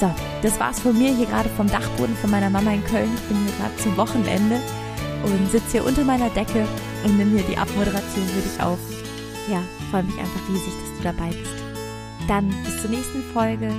[0.00, 0.10] So,
[0.42, 3.10] das war's von mir hier gerade vom Dachboden von meiner Mama in Köln.
[3.14, 4.60] Ich bin hier gerade zum Wochenende
[5.24, 6.66] und sitze hier unter meiner Decke
[7.04, 8.78] und nehme hier die Abmoderation für dich auf
[9.48, 11.62] ja, freue mich einfach riesig, dass du dabei bist.
[12.28, 13.72] Dann bis zur nächsten Folge,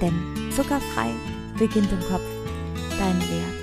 [0.00, 1.10] denn zuckerfrei
[1.58, 2.22] beginnt im Kopf.
[2.98, 3.57] Dein Lea.